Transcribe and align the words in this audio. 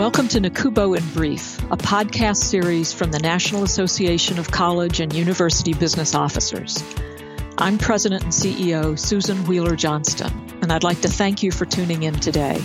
Welcome 0.00 0.28
to 0.28 0.40
NACUBO 0.40 0.96
in 0.96 1.06
Brief, 1.12 1.58
a 1.64 1.76
podcast 1.76 2.38
series 2.38 2.90
from 2.90 3.10
the 3.10 3.18
National 3.18 3.64
Association 3.64 4.38
of 4.38 4.50
College 4.50 4.98
and 4.98 5.12
University 5.12 5.74
Business 5.74 6.14
Officers. 6.14 6.82
I'm 7.58 7.76
President 7.76 8.22
and 8.22 8.32
CEO 8.32 8.98
Susan 8.98 9.44
Whealler 9.44 9.76
Johnston, 9.76 10.32
and 10.62 10.72
I'd 10.72 10.84
like 10.84 11.02
to 11.02 11.08
thank 11.08 11.42
you 11.42 11.52
for 11.52 11.66
tuning 11.66 12.04
in 12.04 12.14
today. 12.14 12.64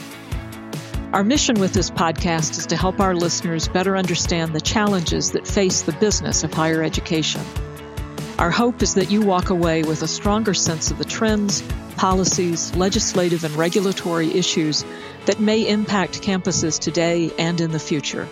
Our 1.12 1.26
mission 1.26 1.60
with 1.60 1.74
this 1.74 1.92
podcast 1.92 2.52
is 2.52 2.68
to 2.68 2.78
help 2.78 3.02
our 3.02 3.14
listeners 3.14 3.68
better 3.68 3.98
understand 3.98 4.56
the 4.56 4.62
challenges 4.62 5.34
that 5.34 5.46
face 5.46 5.82
the 5.82 5.92
business 5.92 6.46
of 6.46 6.54
higher 6.54 6.82
education. 6.84 7.42
Our 8.38 8.52
hope 8.52 8.82
is 8.82 8.96
that 8.96 9.10
you 9.10 9.22
walk 9.22 9.50
away 9.50 9.84
with 9.84 10.02
a 10.02 10.08
stronger 10.08 10.54
sense 10.54 10.92
of 10.92 10.98
the 10.98 11.06
trends, 11.06 11.62
policies, 11.96 12.76
legislative, 12.76 13.46
and 13.46 13.56
regulatory 13.56 14.30
issues 14.34 14.84
that 15.26 15.40
may 15.40 15.66
impact 15.66 16.22
campuses 16.22 16.78
today 16.78 17.32
and 17.40 17.62
in 17.62 17.72
the 17.72 17.80
future. 17.80 18.28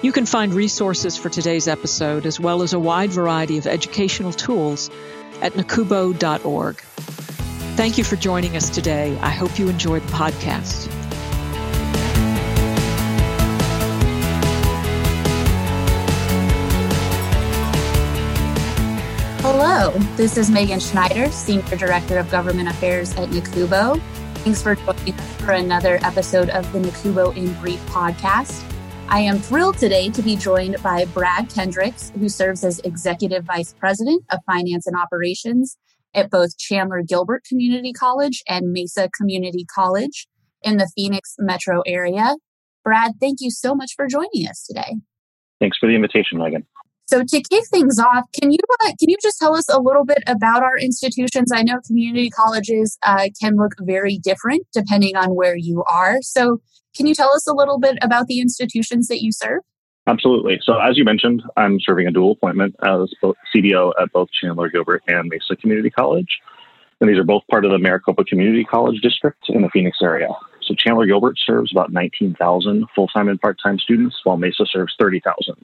You 0.00 0.12
can 0.12 0.26
find 0.26 0.54
resources 0.54 1.16
for 1.16 1.28
today's 1.28 1.66
episode 1.66 2.24
as 2.24 2.38
well 2.38 2.62
as 2.62 2.72
a 2.72 2.78
wide 2.78 3.10
variety 3.10 3.58
of 3.58 3.66
educational 3.66 4.32
tools 4.32 4.90
at 5.42 5.54
nacubo.org. 5.54 6.76
Thank 7.76 7.98
you 7.98 8.04
for 8.04 8.14
joining 8.14 8.56
us 8.56 8.70
today. 8.70 9.18
I 9.20 9.30
hope 9.30 9.58
you 9.58 9.68
enjoyed 9.68 10.02
the 10.02 10.12
podcast. 10.12 10.93
This 19.84 20.38
is 20.38 20.50
Megan 20.50 20.80
Schneider, 20.80 21.30
Senior 21.30 21.76
Director 21.76 22.16
of 22.16 22.30
Government 22.30 22.70
Affairs 22.70 23.12
at 23.16 23.28
NACUBO. 23.28 24.00
Thanks 24.36 24.62
for 24.62 24.76
joining 24.76 25.12
us 25.12 25.36
for 25.42 25.52
another 25.52 25.98
episode 26.02 26.48
of 26.48 26.72
the 26.72 26.78
NACUBO 26.78 27.36
in 27.36 27.52
Brief 27.60 27.78
podcast. 27.86 28.64
I 29.08 29.20
am 29.20 29.38
thrilled 29.38 29.76
today 29.76 30.08
to 30.08 30.22
be 30.22 30.36
joined 30.36 30.82
by 30.82 31.04
Brad 31.04 31.50
Kendricks, 31.50 32.10
who 32.18 32.30
serves 32.30 32.64
as 32.64 32.78
Executive 32.80 33.44
Vice 33.44 33.74
President 33.74 34.24
of 34.30 34.40
Finance 34.46 34.86
and 34.86 34.96
Operations 34.96 35.76
at 36.14 36.30
both 36.30 36.56
Chandler 36.56 37.02
Gilbert 37.02 37.44
Community 37.44 37.92
College 37.92 38.42
and 38.48 38.72
Mesa 38.72 39.10
Community 39.14 39.66
College 39.66 40.26
in 40.62 40.78
the 40.78 40.90
Phoenix 40.96 41.34
metro 41.38 41.82
area. 41.86 42.36
Brad, 42.84 43.12
thank 43.20 43.42
you 43.42 43.50
so 43.50 43.74
much 43.74 43.92
for 43.94 44.06
joining 44.06 44.48
us 44.48 44.64
today. 44.66 44.94
Thanks 45.60 45.76
for 45.76 45.86
the 45.86 45.94
invitation, 45.94 46.38
Megan. 46.38 46.66
So 47.06 47.22
to 47.22 47.42
kick 47.50 47.64
things 47.70 47.98
off, 47.98 48.24
can 48.40 48.50
you 48.50 48.58
uh, 48.80 48.92
can 48.98 49.08
you 49.08 49.16
just 49.22 49.38
tell 49.38 49.54
us 49.54 49.68
a 49.68 49.80
little 49.80 50.04
bit 50.04 50.22
about 50.26 50.62
our 50.62 50.78
institutions? 50.78 51.52
I 51.52 51.62
know 51.62 51.78
community 51.86 52.30
colleges 52.30 52.98
uh, 53.02 53.28
can 53.40 53.56
look 53.56 53.72
very 53.80 54.18
different 54.18 54.66
depending 54.72 55.14
on 55.16 55.34
where 55.34 55.56
you 55.56 55.84
are. 55.90 56.18
So 56.22 56.60
can 56.96 57.06
you 57.06 57.14
tell 57.14 57.34
us 57.34 57.46
a 57.46 57.52
little 57.52 57.78
bit 57.78 57.98
about 58.00 58.26
the 58.26 58.40
institutions 58.40 59.08
that 59.08 59.22
you 59.22 59.32
serve? 59.32 59.60
Absolutely. 60.06 60.58
So 60.62 60.78
as 60.78 60.96
you 60.96 61.04
mentioned, 61.04 61.42
I'm 61.56 61.78
serving 61.80 62.06
a 62.06 62.10
dual 62.10 62.32
appointment 62.32 62.74
as 62.82 63.12
CDO 63.54 63.92
at 64.00 64.12
both 64.12 64.28
Chandler 64.40 64.68
Gilbert 64.68 65.02
and 65.06 65.28
Mesa 65.28 65.56
Community 65.56 65.90
College. 65.90 66.40
And 67.00 67.10
these 67.10 67.18
are 67.18 67.24
both 67.24 67.42
part 67.50 67.64
of 67.64 67.70
the 67.70 67.78
Maricopa 67.78 68.24
Community 68.24 68.64
College 68.64 69.00
District 69.00 69.38
in 69.48 69.62
the 69.62 69.68
Phoenix 69.70 69.98
area. 70.02 70.28
So 70.62 70.74
Chandler 70.74 71.06
Gilbert 71.06 71.36
serves 71.44 71.72
about 71.72 71.92
19,000 71.92 72.86
full-time 72.94 73.28
and 73.28 73.40
part-time 73.40 73.78
students, 73.78 74.16
while 74.24 74.36
Mesa 74.36 74.64
serves 74.66 74.94
30,000 74.98 75.56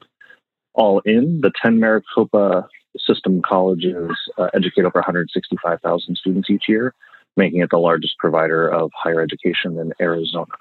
all 0.73 0.99
in, 1.05 1.41
the 1.41 1.51
10 1.61 1.79
Maricopa 1.79 2.67
system 2.97 3.41
colleges 3.41 4.11
uh, 4.37 4.47
educate 4.53 4.85
over 4.85 4.99
165,000 4.99 6.15
students 6.15 6.49
each 6.49 6.63
year, 6.67 6.93
making 7.37 7.61
it 7.61 7.69
the 7.69 7.77
largest 7.77 8.17
provider 8.19 8.67
of 8.67 8.91
higher 8.95 9.21
education 9.21 9.77
in 9.79 9.93
Arizona. 10.01 10.53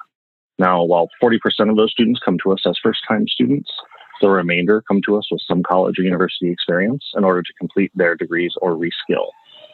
Now, 0.59 0.85
while 0.85 1.09
40% 1.23 1.39
of 1.71 1.77
those 1.77 1.91
students 1.91 2.21
come 2.25 2.39
to 2.43 2.53
us 2.53 2.63
as 2.67 2.79
first 2.83 3.01
time 3.09 3.27
students, 3.27 3.71
the 4.21 4.29
remainder 4.29 4.83
come 4.87 5.01
to 5.07 5.17
us 5.17 5.27
with 5.31 5.41
some 5.49 5.63
college 5.63 5.99
or 5.99 6.03
university 6.03 6.51
experience 6.51 7.05
in 7.17 7.25
order 7.25 7.43
to 7.43 7.53
complete 7.59 7.91
their 7.95 8.15
degrees 8.15 8.53
or 8.61 8.77
reskill. 8.77 9.29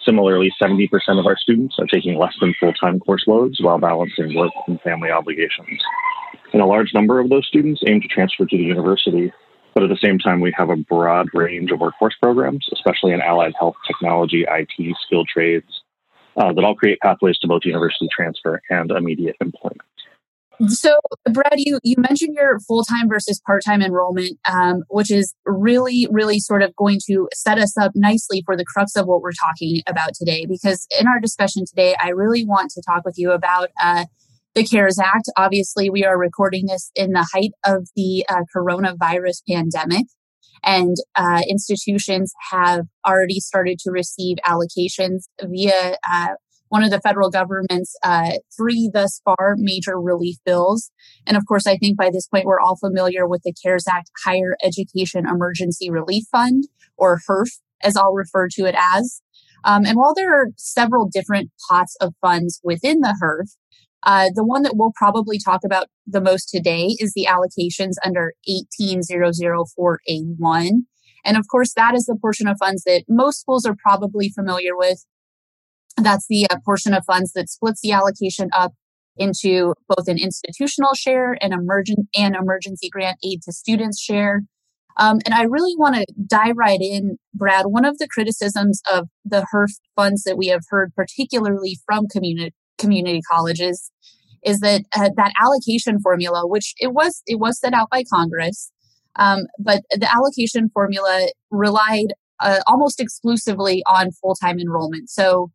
Similarly, 0.04 0.52
70% 0.62 0.88
of 1.18 1.26
our 1.26 1.36
students 1.36 1.76
are 1.80 1.86
taking 1.86 2.16
less 2.16 2.34
than 2.40 2.54
full 2.60 2.72
time 2.74 3.00
course 3.00 3.24
loads 3.26 3.60
while 3.60 3.78
balancing 3.78 4.36
work 4.36 4.52
and 4.68 4.80
family 4.82 5.10
obligations. 5.10 5.80
And 6.52 6.62
a 6.62 6.66
large 6.66 6.94
number 6.94 7.18
of 7.18 7.28
those 7.28 7.46
students 7.48 7.82
aim 7.88 8.00
to 8.00 8.08
transfer 8.08 8.46
to 8.46 8.56
the 8.56 8.62
university 8.62 9.32
but 9.76 9.82
at 9.82 9.90
the 9.90 9.98
same 10.02 10.18
time, 10.18 10.40
we 10.40 10.54
have 10.56 10.70
a 10.70 10.76
broad 10.76 11.28
range 11.34 11.70
of 11.70 11.80
workforce 11.80 12.14
programs, 12.22 12.66
especially 12.72 13.12
in 13.12 13.20
allied 13.20 13.52
health, 13.58 13.76
technology, 13.86 14.46
IT, 14.48 14.96
skilled 15.02 15.28
trades, 15.28 15.82
uh, 16.38 16.50
that 16.54 16.64
all 16.64 16.74
create 16.74 16.98
pathways 17.00 17.36
to 17.40 17.46
both 17.46 17.60
university 17.62 18.08
transfer 18.10 18.62
and 18.70 18.90
immediate 18.90 19.36
employment. 19.42 19.82
So, 20.68 20.98
Brad, 21.30 21.56
you, 21.56 21.78
you 21.82 21.96
mentioned 21.98 22.34
your 22.34 22.58
full 22.60 22.84
time 22.84 23.06
versus 23.10 23.38
part 23.44 23.62
time 23.66 23.82
enrollment, 23.82 24.38
um, 24.50 24.82
which 24.88 25.10
is 25.10 25.34
really, 25.44 26.08
really 26.10 26.38
sort 26.38 26.62
of 26.62 26.74
going 26.76 26.98
to 27.08 27.28
set 27.34 27.58
us 27.58 27.76
up 27.76 27.92
nicely 27.94 28.42
for 28.46 28.56
the 28.56 28.64
crux 28.64 28.96
of 28.96 29.04
what 29.04 29.20
we're 29.20 29.32
talking 29.32 29.82
about 29.86 30.14
today. 30.14 30.46
Because 30.46 30.86
in 30.98 31.06
our 31.06 31.20
discussion 31.20 31.66
today, 31.66 31.94
I 32.00 32.08
really 32.08 32.46
want 32.46 32.70
to 32.70 32.82
talk 32.82 33.04
with 33.04 33.18
you 33.18 33.30
about 33.32 33.68
uh, 33.78 34.06
the 34.56 34.64
CARES 34.64 34.98
Act. 34.98 35.30
Obviously, 35.36 35.90
we 35.90 36.02
are 36.04 36.18
recording 36.18 36.64
this 36.66 36.90
in 36.94 37.12
the 37.12 37.28
height 37.32 37.50
of 37.66 37.88
the 37.94 38.24
uh, 38.26 38.40
coronavirus 38.56 39.42
pandemic, 39.48 40.06
and 40.64 40.96
uh, 41.14 41.42
institutions 41.48 42.32
have 42.50 42.86
already 43.06 43.38
started 43.38 43.78
to 43.80 43.90
receive 43.90 44.38
allocations 44.46 45.24
via 45.42 45.96
uh, 46.10 46.28
one 46.68 46.82
of 46.82 46.90
the 46.90 47.02
federal 47.02 47.30
government's 47.30 47.94
uh, 48.02 48.32
three 48.56 48.90
thus 48.92 49.20
far 49.26 49.56
major 49.58 50.00
relief 50.00 50.36
bills. 50.46 50.90
And 51.26 51.36
of 51.36 51.44
course, 51.46 51.66
I 51.66 51.76
think 51.76 51.98
by 51.98 52.08
this 52.10 52.26
point, 52.26 52.46
we're 52.46 52.58
all 52.58 52.76
familiar 52.76 53.28
with 53.28 53.42
the 53.44 53.54
CARES 53.62 53.84
Act 53.86 54.10
Higher 54.24 54.56
Education 54.64 55.28
Emergency 55.28 55.90
Relief 55.90 56.24
Fund, 56.32 56.64
or 56.96 57.20
HEERF, 57.28 57.50
as 57.82 57.94
I'll 57.94 58.14
refer 58.14 58.48
to 58.52 58.64
it 58.64 58.74
as. 58.74 59.20
Um, 59.64 59.84
and 59.84 59.98
while 59.98 60.14
there 60.14 60.34
are 60.34 60.46
several 60.56 61.10
different 61.12 61.50
pots 61.68 61.94
of 62.00 62.14
funds 62.22 62.58
within 62.64 63.00
the 63.00 63.14
HEERF, 63.22 63.50
uh, 64.06 64.30
the 64.34 64.44
one 64.44 64.62
that 64.62 64.76
we'll 64.76 64.92
probably 64.94 65.38
talk 65.38 65.60
about 65.64 65.88
the 66.06 66.20
most 66.20 66.48
today 66.48 66.94
is 67.00 67.12
the 67.14 67.26
allocations 67.28 67.94
under 68.04 68.34
18004A1. 68.48 70.70
And 71.24 71.36
of 71.36 71.48
course, 71.50 71.72
that 71.74 71.96
is 71.96 72.06
the 72.06 72.16
portion 72.20 72.46
of 72.46 72.56
funds 72.58 72.84
that 72.84 73.02
most 73.08 73.40
schools 73.40 73.66
are 73.66 73.74
probably 73.76 74.28
familiar 74.28 74.76
with. 74.76 75.04
That's 75.96 76.28
the 76.28 76.46
uh, 76.48 76.58
portion 76.64 76.94
of 76.94 77.04
funds 77.04 77.32
that 77.32 77.50
splits 77.50 77.80
the 77.82 77.90
allocation 77.90 78.48
up 78.52 78.74
into 79.16 79.74
both 79.88 80.06
an 80.06 80.18
institutional 80.18 80.94
share 80.94 81.36
and 81.40 81.52
emergent 81.52 82.06
and 82.16 82.36
emergency 82.36 82.88
grant 82.88 83.18
aid 83.24 83.42
to 83.42 83.50
students 83.52 84.00
share. 84.00 84.42
Um, 84.98 85.18
and 85.26 85.34
I 85.34 85.42
really 85.42 85.74
want 85.76 85.96
to 85.96 86.06
dive 86.26 86.56
right 86.56 86.80
in, 86.80 87.18
Brad. 87.34 87.66
One 87.66 87.84
of 87.84 87.98
the 87.98 88.06
criticisms 88.06 88.80
of 88.90 89.08
the 89.24 89.44
HEERF 89.52 89.72
funds 89.96 90.22
that 90.22 90.38
we 90.38 90.46
have 90.46 90.62
heard, 90.70 90.94
particularly 90.94 91.80
from 91.86 92.06
community 92.06 92.54
community 92.78 93.20
colleges 93.30 93.90
is 94.44 94.60
that 94.60 94.82
uh, 94.94 95.10
that 95.16 95.32
allocation 95.42 96.00
formula, 96.00 96.46
which 96.46 96.74
it 96.78 96.92
was 96.92 97.22
it 97.26 97.38
was 97.38 97.58
set 97.58 97.74
out 97.74 97.88
by 97.90 98.04
Congress, 98.12 98.70
um, 99.16 99.40
but 99.58 99.82
the 99.90 100.08
allocation 100.12 100.70
formula 100.72 101.28
relied 101.50 102.14
uh, 102.40 102.60
almost 102.66 103.00
exclusively 103.00 103.82
on 103.88 104.10
full 104.12 104.34
time 104.34 104.58
enrollment. 104.58 105.10
So 105.10 105.50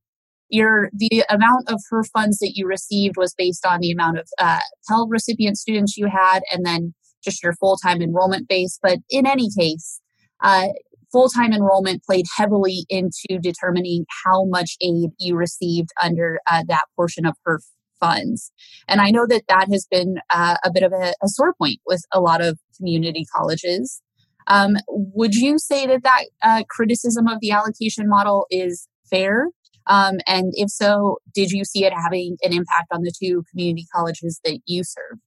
your 0.49 0.89
the 0.93 1.23
amount 1.29 1.69
of 1.69 1.79
HEERF 1.91 2.07
funds 2.13 2.39
that 2.39 2.53
you 2.55 2.67
received 2.67 3.15
was 3.17 3.33
based 3.33 3.65
on 3.65 3.79
the 3.79 3.91
amount 3.91 4.19
of 4.19 4.27
uh, 4.37 4.59
Pell 4.87 5.07
recipient 5.07 5.57
students 5.57 5.97
you 5.97 6.07
had, 6.07 6.41
and 6.51 6.65
then 6.65 6.93
just 7.23 7.41
your 7.43 7.53
full 7.53 7.77
time 7.77 8.01
enrollment 8.01 8.47
base. 8.47 8.77
But 8.81 8.99
in 9.09 9.25
any 9.25 9.49
case, 9.57 10.01
uh, 10.41 10.67
full 11.11 11.29
time 11.29 11.53
enrollment 11.53 12.03
played 12.03 12.25
heavily 12.37 12.85
into 12.89 13.39
determining 13.41 14.05
how 14.23 14.45
much 14.45 14.77
aid 14.81 15.09
you 15.19 15.35
received 15.35 15.89
under 16.01 16.39
uh, 16.49 16.63
that 16.67 16.85
portion 16.95 17.25
of 17.25 17.35
HEERF 17.47 17.61
funds. 17.99 18.51
And 18.87 18.99
I 18.99 19.11
know 19.11 19.25
that 19.27 19.43
that 19.47 19.67
has 19.71 19.87
been 19.89 20.17
uh, 20.33 20.57
a 20.63 20.71
bit 20.71 20.83
of 20.83 20.91
a, 20.91 21.13
a, 21.23 21.27
sore 21.27 21.53
point 21.53 21.79
with 21.85 22.03
a 22.11 22.19
lot 22.19 22.41
of 22.41 22.57
community 22.75 23.25
colleges. 23.33 24.01
Um, 24.47 24.75
would 24.87 25.35
you 25.35 25.59
say 25.59 25.85
that 25.85 26.03
that 26.03 26.25
uh, 26.41 26.63
criticism 26.69 27.27
of 27.27 27.37
the 27.41 27.51
allocation 27.51 28.09
model 28.09 28.47
is 28.49 28.87
fair? 29.09 29.49
Um, 29.87 30.15
and 30.27 30.51
if 30.55 30.69
so, 30.69 31.17
did 31.33 31.51
you 31.51 31.63
see 31.63 31.85
it 31.85 31.93
having 31.93 32.37
an 32.43 32.53
impact 32.53 32.87
on 32.91 33.03
the 33.03 33.13
two 33.17 33.43
community 33.51 33.85
colleges 33.93 34.39
that 34.43 34.59
you 34.65 34.83
serve? 34.83 35.19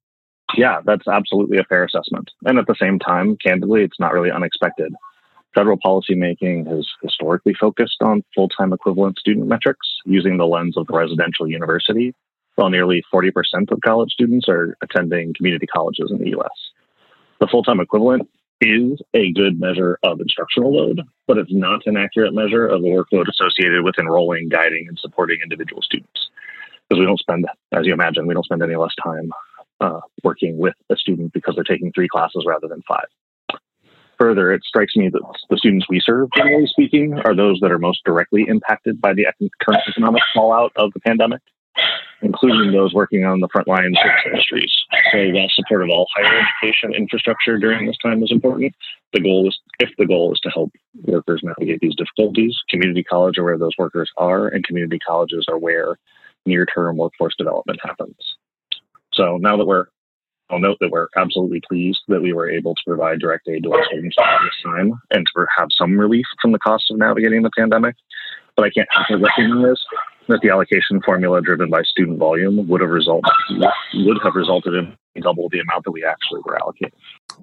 Yeah, 0.57 0.81
that's 0.85 1.09
absolutely 1.09 1.59
a 1.59 1.65
fair 1.65 1.85
assessment. 1.85 2.31
And 2.45 2.59
at 2.59 2.67
the 2.67 2.77
same 2.81 2.99
time, 2.99 3.37
candidly, 3.45 3.83
it's 3.83 3.99
not 3.99 4.13
really 4.13 4.31
unexpected. 4.31 4.93
Federal 5.55 5.79
policymaking 5.79 6.67
has 6.67 6.89
historically 7.03 7.55
focused 7.55 8.03
on 8.03 8.25
full 8.35 8.49
time 8.49 8.73
equivalent 8.73 9.19
student 9.19 9.47
metrics 9.47 9.87
using 10.05 10.37
the 10.37 10.47
lens 10.47 10.77
of 10.77 10.87
the 10.89 10.95
residential 10.95 11.49
university, 11.49 12.13
while 12.57 12.71
nearly 12.71 13.05
40% 13.13 13.31
of 13.71 13.81
college 13.85 14.11
students 14.11 14.49
are 14.49 14.77
attending 14.83 15.33
community 15.35 15.67
colleges 15.67 16.11
in 16.11 16.19
the 16.19 16.31
US. 16.39 16.51
The 17.41 17.47
full 17.47 17.63
time 17.63 17.81
equivalent 17.81 18.29
is 18.61 19.01
a 19.15 19.33
good 19.33 19.61
measure 19.61 19.99
of 20.03 20.21
instructional 20.21 20.75
load, 20.75 21.03
but 21.27 21.39
it's 21.39 21.53
not 21.53 21.83
an 21.87 21.97
accurate 21.97 22.35
measure 22.35 22.67
of 22.67 22.83
the 22.83 22.89
workload 22.89 23.29
associated 23.29 23.85
with 23.85 23.99
enrolling, 23.99 24.49
guiding, 24.49 24.87
and 24.89 24.99
supporting 24.99 25.39
individual 25.43 25.83
students. 25.83 26.31
Because 26.89 27.01
we 27.01 27.07
don't 27.07 27.19
spend, 27.19 27.47
as 27.73 27.87
you 27.87 27.93
imagine, 27.93 28.27
we 28.27 28.35
don't 28.35 28.45
spend 28.45 28.63
any 28.63 28.77
less 28.77 28.95
time 29.03 29.31
uh, 29.81 30.01
working 30.23 30.59
with 30.59 30.75
a 30.91 30.97
student 30.97 31.33
because 31.33 31.55
they're 31.55 31.65
taking 31.65 31.93
three 31.93 32.09
classes 32.09 32.45
rather 32.47 32.69
than 32.69 32.83
five. 32.89 33.07
Further, 34.25 34.55
it 34.55 34.65
strikes 34.65 34.97
me 34.97 35.11
that 35.11 35.21
the 35.51 35.59
students 35.59 35.85
we 35.87 36.01
serve, 36.01 36.31
generally 36.35 36.67
speaking, 36.67 37.13
are 37.27 37.37
those 37.37 37.59
that 37.61 37.71
are 37.71 37.79
most 37.79 38.01
directly 38.07 38.47
impacted 38.49 38.99
by 38.99 39.13
the 39.13 39.27
current 39.61 39.83
economic 39.87 40.23
fallout 40.35 40.73
of 40.77 40.95
the 40.95 41.01
pandemic, 41.01 41.43
including 42.23 42.73
those 42.73 42.95
working 42.95 43.27
on 43.27 43.41
the 43.41 43.49
front 43.53 43.69
lines 43.69 43.99
of 44.03 44.11
industries. 44.25 44.73
So, 45.13 45.19
while 45.29 45.49
support 45.51 45.83
of 45.83 45.91
all 45.91 46.07
higher 46.17 46.41
education 46.41 46.95
infrastructure 46.95 47.59
during 47.59 47.87
this 47.87 47.99
time 48.03 48.23
is 48.23 48.33
important, 48.33 48.75
the 49.13 49.21
goal 49.21 49.47
is, 49.47 49.61
if 49.79 49.91
the 49.99 50.07
goal 50.07 50.33
is 50.33 50.41
to 50.41 50.49
help 50.49 50.73
workers 51.03 51.43
navigate 51.45 51.81
these 51.81 51.95
difficulties, 51.95 52.57
community 52.71 53.05
college 53.05 53.37
are 53.37 53.45
where 53.45 53.59
those 53.59 53.77
workers 53.77 54.11
are, 54.17 54.49
and 54.49 54.65
community 54.65 54.99
colleges 55.07 55.45
are 55.51 55.59
where 55.59 55.99
near-term 56.47 56.97
workforce 56.97 57.35
development 57.37 57.79
happens. 57.83 58.17
So 59.13 59.37
now 59.37 59.59
that 59.59 59.67
we're 59.67 59.89
I'll 60.55 60.61
note 60.61 60.77
that 60.81 60.91
we're 60.91 61.09
absolutely 61.17 61.61
pleased 61.69 62.01
that 62.07 62.23
we 62.23 62.33
were 62.33 62.49
able 62.49 62.77
to 62.77 62.81
provide 62.87 63.19
direct 63.19 63.49
aid 63.49 63.65
to 63.65 63.73
our 63.73 63.85
students 63.87 64.17
at 64.21 64.39
this 64.45 64.55
time 64.65 64.93
and 65.11 65.27
to 65.35 65.47
have 65.57 65.69
some 65.77 65.99
relief 65.99 66.25
from 66.41 66.53
the 66.53 66.61
cost 66.61 66.85
of 66.93 66.99
navigating 66.99 67.43
the 67.43 67.51
pandemic. 67.59 67.97
But 68.57 68.67
I 68.67 68.71
can't 68.71 68.89
help 68.93 69.07
but 69.09 69.31
recognize 69.37 69.83
that 70.29 70.41
the 70.43 70.51
allocation 70.51 71.03
formula 71.05 71.43
driven 71.43 71.71
by 71.71 71.83
student 71.83 72.19
volume 72.19 72.69
would 72.69 72.81
have 72.81 72.91
resulted 72.91 73.33
would 73.95 74.19
have 74.23 74.37
resulted 74.37 74.75
in 74.75 74.97
double 75.23 75.49
the 75.49 75.59
amount 75.59 75.85
that 75.85 75.91
we 75.91 76.05
actually 76.05 76.41
were 76.45 76.57
allocated. 76.57 76.95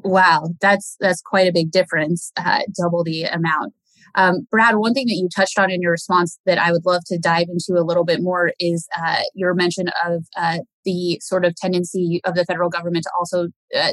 Wow, 0.03 0.47
that's 0.61 0.95
that's 1.01 1.21
quite 1.21 1.47
a 1.47 1.51
big 1.51 1.71
difference. 1.71 2.31
Uh, 2.37 2.61
double 2.81 3.03
the 3.03 3.23
amount. 3.23 3.73
Um, 4.15 4.47
Brad, 4.49 4.75
one 4.75 4.93
thing 4.93 5.07
that 5.07 5.15
you 5.15 5.27
touched 5.33 5.59
on 5.59 5.69
in 5.69 5.81
your 5.81 5.91
response 5.91 6.39
that 6.45 6.57
I 6.57 6.71
would 6.71 6.85
love 6.85 7.03
to 7.07 7.17
dive 7.17 7.47
into 7.49 7.79
a 7.79 7.83
little 7.83 8.03
bit 8.03 8.21
more 8.21 8.51
is 8.59 8.87
uh, 8.97 9.21
your 9.35 9.53
mention 9.53 9.87
of 10.05 10.25
uh, 10.37 10.59
the 10.85 11.19
sort 11.21 11.45
of 11.45 11.55
tendency 11.55 12.21
of 12.25 12.35
the 12.35 12.45
federal 12.45 12.69
government 12.69 13.03
to 13.03 13.11
also 13.17 13.47
uh, 13.75 13.91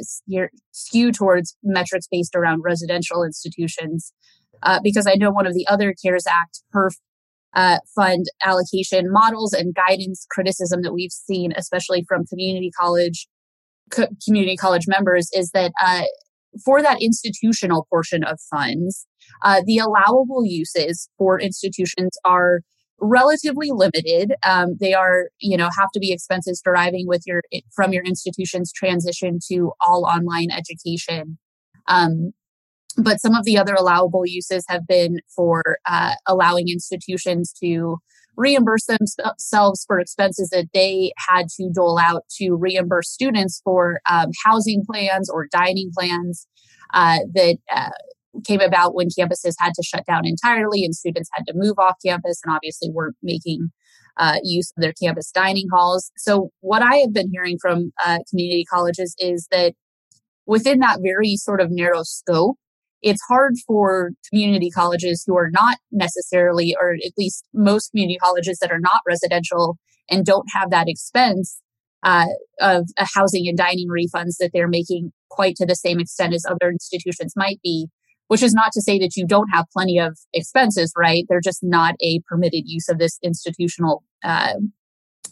skew 0.73 1.13
towards 1.13 1.57
metrics 1.63 2.07
based 2.11 2.35
around 2.35 2.63
residential 2.65 3.23
institutions. 3.25 4.13
Uh, 4.63 4.81
because 4.83 5.07
I 5.07 5.15
know 5.15 5.31
one 5.31 5.47
of 5.47 5.55
the 5.55 5.67
other 5.69 5.95
CARES 6.03 6.27
Act 6.27 6.63
HEERF 6.75 6.95
uh, 7.55 7.79
fund 7.95 8.27
allocation 8.45 9.11
models 9.11 9.53
and 9.53 9.75
guidance 9.75 10.27
criticism 10.31 10.83
that 10.83 10.93
we've 10.93 11.13
seen, 11.13 11.53
especially 11.57 12.05
from 12.09 12.27
community 12.27 12.71
college 12.79 13.29
co- 13.91 14.09
community 14.25 14.57
college 14.57 14.87
members, 14.87 15.31
is 15.33 15.51
that 15.51 15.73
uh, 15.85 16.03
for 16.65 16.83
that 16.83 17.01
institutional 17.01 17.87
portion 17.91 18.25
of 18.25 18.39
funds, 18.51 19.07
uh, 19.43 19.63
the 19.65 19.79
allowable 19.79 20.45
uses 20.45 21.09
for 21.19 21.41
institutions 21.41 22.17
are 22.25 22.61
relatively 23.01 23.71
limited. 23.71 24.35
Um, 24.45 24.77
they 24.81 24.95
are, 24.95 25.29
you 25.41 25.57
know, 25.57 25.69
have 25.79 25.91
to 25.93 26.01
be 26.01 26.13
expenses 26.13 26.61
deriving 26.65 27.07
with 27.07 27.23
your 27.27 27.43
from 27.75 27.93
your 27.93 28.05
institution's 28.05 28.73
transition 28.73 29.39
to 29.49 29.73
all 29.87 30.05
online 30.05 30.49
education. 30.51 31.39
Um, 31.87 32.33
but 32.97 33.21
some 33.21 33.35
of 33.35 33.45
the 33.45 33.57
other 33.57 33.75
allowable 33.75 34.27
uses 34.27 34.65
have 34.69 34.87
been 34.87 35.19
for 35.35 35.79
uh, 35.87 36.15
allowing 36.27 36.69
institutions 36.69 37.53
to 37.61 37.99
reimburse 38.37 38.87
themselves 38.87 39.85
for 39.87 39.99
expenses 39.99 40.51
that 40.51 40.69
they 40.73 41.13
had 41.29 41.49
to 41.49 41.71
dole 41.75 41.99
out 41.99 42.23
to 42.39 42.55
reimburse 42.55 43.11
students 43.11 43.61
for 43.65 44.01
um, 44.09 44.31
housing 44.45 44.85
plans 44.89 45.29
or 45.29 45.49
dining 45.51 45.91
plans 45.97 46.47
uh, 46.95 47.19
that 47.35 47.59
uh, 47.75 47.91
came 48.47 48.61
about 48.61 48.95
when 48.95 49.09
campuses 49.09 49.55
had 49.59 49.75
to 49.75 49.83
shut 49.83 50.07
down 50.07 50.27
entirely 50.27 50.85
and 50.85 50.95
students 50.95 51.29
had 51.33 51.47
to 51.47 51.55
move 51.55 51.79
off 51.79 51.97
campus 52.05 52.41
and 52.45 52.55
obviously 52.55 52.91
weren't 52.91 53.17
making 53.23 53.71
uh, 54.17 54.39
use 54.43 54.73
of 54.77 54.83
their 54.83 54.93
campus 54.93 55.31
dining 55.31 55.69
halls. 55.73 56.11
So, 56.17 56.51
what 56.61 56.83
I 56.83 56.97
have 56.97 57.13
been 57.13 57.31
hearing 57.31 57.59
from 57.61 57.93
uh, 58.05 58.19
community 58.31 58.65
colleges 58.65 59.15
is 59.19 59.47
that 59.51 59.75
within 60.47 60.81
that 60.81 60.99
very 61.03 61.37
sort 61.37 61.61
of 61.61 61.69
narrow 61.71 62.03
scope, 62.03 62.57
it's 63.01 63.23
hard 63.29 63.55
for 63.67 64.11
community 64.29 64.71
colleges 64.71 65.23
who 65.27 65.37
are 65.37 65.51
not 65.51 65.79
necessarily, 65.93 66.75
or 66.81 66.95
at 66.95 67.13
least 67.17 67.45
most 67.55 67.91
community 67.91 68.19
colleges 68.19 68.59
that 68.61 68.73
are 68.73 68.81
not 68.81 69.03
residential 69.07 69.79
and 70.11 70.27
don't 70.27 70.49
have 70.53 70.71
that 70.71 70.89
expense 70.89 71.61
uh, 72.03 72.27
of 72.61 72.89
housing 73.15 73.47
and 73.47 73.59
dining 73.59 73.89
refunds 73.89 74.37
that 74.41 74.51
they're 74.53 74.69
making 74.69 75.13
quite 75.31 75.55
to 75.57 75.67
the 75.67 75.75
same 75.77 76.01
extent 76.01 76.35
as 76.35 76.45
other 76.45 76.71
institutions 76.71 77.35
might 77.37 77.61
be 77.63 77.89
which 78.29 78.43
is 78.43 78.55
not 78.55 78.73
to 78.73 78.83
say 78.83 78.99
that 78.99 79.17
you 79.17 79.27
don't 79.27 79.49
have 79.53 79.67
plenty 79.73 79.99
of 79.99 80.19
expenses, 80.33 80.93
right? 80.97 81.25
They're 81.29 81.41
just 81.41 81.61
not 81.63 81.95
a 82.01 82.21
permitted 82.29 82.63
use 82.67 82.89
of 82.89 82.99
this 82.99 83.19
institutional 83.23 84.05
uh, 84.23 84.55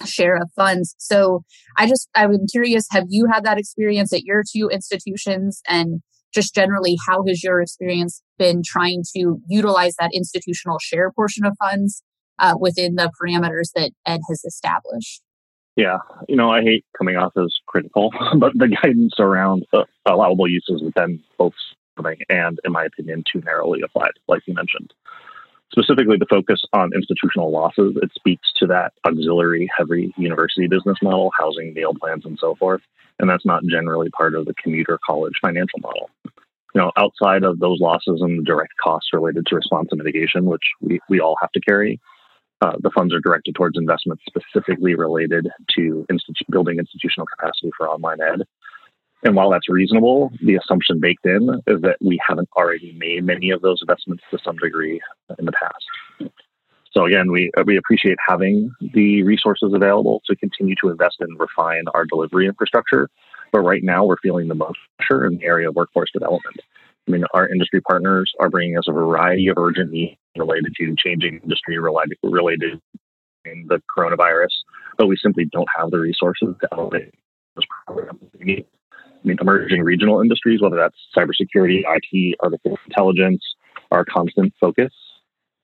share 0.05 0.37
of 0.37 0.51
funds. 0.57 0.95
So 0.99 1.45
I 1.77 1.87
just, 1.87 2.09
I'm 2.15 2.47
curious, 2.51 2.87
have 2.91 3.07
you 3.09 3.27
had 3.33 3.45
that 3.45 3.59
experience 3.59 4.13
at 4.13 4.25
your 4.25 4.43
two 4.51 4.69
institutions? 4.69 5.63
And 5.69 6.01
just 6.35 6.55
generally, 6.55 6.97
how 7.07 7.25
has 7.27 7.43
your 7.43 7.61
experience 7.61 8.23
been 8.39 8.63
trying 8.65 9.05
to 9.17 9.41
utilize 9.49 9.95
that 9.99 10.11
institutional 10.13 10.79
share 10.79 11.11
portion 11.13 11.47
of 11.47 11.55
funds 11.59 12.03
uh, 12.39 12.55
within 12.59 12.97
the 12.97 13.11
parameters 13.21 13.71
that 13.75 13.93
Ed 14.07 14.21
has 14.29 14.45
established? 14.45 15.23
Yeah, 15.77 15.99
you 16.27 16.37
know, 16.37 16.51
I 16.51 16.63
hate 16.63 16.85
coming 16.97 17.17
off 17.17 17.33
as 17.37 17.55
critical, 17.67 18.11
but 18.39 18.53
the 18.55 18.69
guidance 18.69 19.15
around 19.19 19.65
uh, 19.73 19.85
allowable 20.07 20.49
uses 20.49 20.83
within 20.83 21.23
both 21.39 21.53
and, 22.29 22.61
in 22.65 22.73
my 22.73 22.85
opinion, 22.85 23.25
too 23.31 23.41
narrowly 23.41 23.81
applied, 23.83 24.13
like 24.29 24.43
you 24.47 24.55
mentioned. 24.55 24.93
Specifically, 25.73 26.17
the 26.17 26.27
focus 26.31 26.63
on 26.73 26.93
institutional 26.95 27.51
losses, 27.51 27.97
it 28.03 28.11
speaks 28.15 28.49
to 28.57 28.67
that 28.67 28.93
auxiliary 29.07 29.69
heavy 29.77 30.15
university 30.17 30.69
business 30.69 30.97
model, 31.03 31.31
housing, 31.39 31.75
meal 31.75 31.93
plans, 31.95 32.25
and 32.25 32.39
so 32.39 32.55
forth. 32.55 32.83
And 33.19 33.29
that's 33.29 33.45
not 33.45 33.65
generally 33.65 34.11
part 34.11 34.35
of 34.35 34.47
the 34.47 34.55
commuter 34.63 34.99
college 35.05 35.35
financial 35.43 35.81
model. 35.81 36.11
You 36.75 36.83
know, 36.83 36.93
outside 36.97 37.43
of 37.43 37.59
those 37.59 37.81
losses 37.81 38.21
and 38.21 38.39
the 38.39 38.45
direct 38.45 38.75
costs 38.83 39.11
related 39.13 39.47
to 39.47 39.57
response 39.57 39.89
and 39.91 39.99
mitigation, 39.99 40.45
which 40.45 40.63
we, 40.81 41.01
we 41.09 41.21
all 41.21 41.37
have 41.41 41.53
to 41.53 41.61
carry, 41.61 41.99
uh, 42.63 42.73
the 42.81 42.91
funds 42.91 43.13
are 43.15 43.21
directed 43.21 43.55
towards 43.55 43.77
investments 43.79 44.23
specifically 44.27 44.95
related 44.95 45.49
to 45.75 46.07
building 46.51 46.79
institutional 46.79 47.27
capacity 47.27 47.71
for 47.77 47.89
online 47.89 48.21
ed, 48.21 48.43
and 49.23 49.35
while 49.35 49.51
that's 49.51 49.69
reasonable, 49.69 50.31
the 50.43 50.57
assumption 50.57 51.01
baked 51.01 51.25
in 51.25 51.61
is 51.67 51.81
that 51.83 51.97
we 52.01 52.21
haven't 52.27 52.49
already 52.57 52.93
made 52.99 53.25
many 53.25 53.51
of 53.51 53.63
those 53.63 53.81
investments 53.81 54.23
to 54.31 54.39
some 54.45 54.57
degree 54.57 55.01
in 55.39 55.47
the 55.47 55.53
past. 55.53 56.33
So 56.93 57.05
again, 57.05 57.31
we 57.31 57.51
we 57.67 57.77
appreciate 57.77 58.17
having 58.27 58.71
the 58.81 59.23
resources 59.23 59.73
available 59.75 60.23
to 60.27 60.37
continue 60.37 60.75
to 60.83 60.91
invest 60.91 61.17
and 61.21 61.39
refine 61.39 61.85
our 61.95 62.07
delivery 62.07 62.47
infrastructure. 62.47 63.09
But 63.53 63.61
right 63.61 63.83
now, 63.83 64.05
we're 64.05 64.17
feeling 64.23 64.49
the 64.49 64.55
most 64.55 64.79
pressure 64.99 65.27
in 65.27 65.39
the 65.39 65.45
area 65.45 65.69
of 65.69 65.77
workforce 65.77 66.11
development. 66.13 66.57
I 67.07 67.11
mean, 67.11 67.25
our 67.35 67.49
industry 67.49 67.81
partners 67.83 68.33
are 68.41 68.49
bringing 68.49 68.77
us 68.79 68.85
a 68.89 68.93
variety 68.93 69.49
of 69.49 69.59
urgent 69.59 69.93
needs 69.93 70.17
related 70.37 70.75
to 70.77 70.95
changing 70.97 71.41
industry 71.43 71.79
related 71.79 72.19
related 72.23 72.81
in 73.45 73.67
the 73.69 73.81
coronavirus, 73.97 74.49
but 74.99 75.07
we 75.07 75.17
simply 75.23 75.45
don't 75.45 75.69
have 75.77 75.91
the 75.91 75.99
resources 75.99 76.55
to 76.61 76.69
elevate 76.73 77.15
those 77.55 77.65
programs 77.87 78.21
we 78.39 78.45
need. 78.45 78.67
Mean, 79.27 79.39
emerging 79.41 79.83
regional 79.83 80.21
industries, 80.21 80.63
whether 80.63 80.77
that's 80.77 80.97
cybersecurity, 81.17 81.83
IT, 81.85 82.37
artificial 82.41 82.79
intelligence, 82.87 83.43
are 83.91 84.05
constant 84.05 84.55
focus 84.61 84.93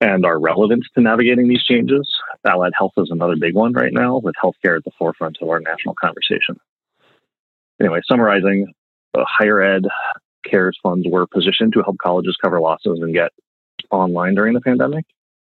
and 0.01 0.27
are 0.27 0.41
relevant 0.41 0.85
to 0.97 1.01
navigating 1.01 1.47
these 1.47 1.63
changes. 1.63 2.09
Allied 2.45 2.73
health 2.77 2.93
is 2.97 3.09
another 3.13 3.37
big 3.37 3.55
one 3.55 3.73
right 3.73 3.93
now, 3.93 4.19
with 4.19 4.35
healthcare 4.43 4.77
at 4.77 4.85
the 4.85 4.91
forefront 4.99 5.39
of 5.41 5.49
our 5.49 5.61
national 5.61 5.95
conversation. 5.95 6.59
Anyway, 7.81 8.01
summarizing, 8.11 8.73
the 9.15 9.25
higher 9.29 9.63
ed 9.63 9.85
CARES 10.45 10.77
funds 10.83 11.07
were 11.09 11.29
positioned 11.29 11.73
to 11.75 11.83
help 11.83 11.99
colleges 11.99 12.37
cover 12.43 12.61
losses 12.61 12.99
and 13.01 13.15
get 13.15 13.31
online 13.93 14.35
during 14.35 14.55
the 14.55 14.61
pandemic. 14.61 15.05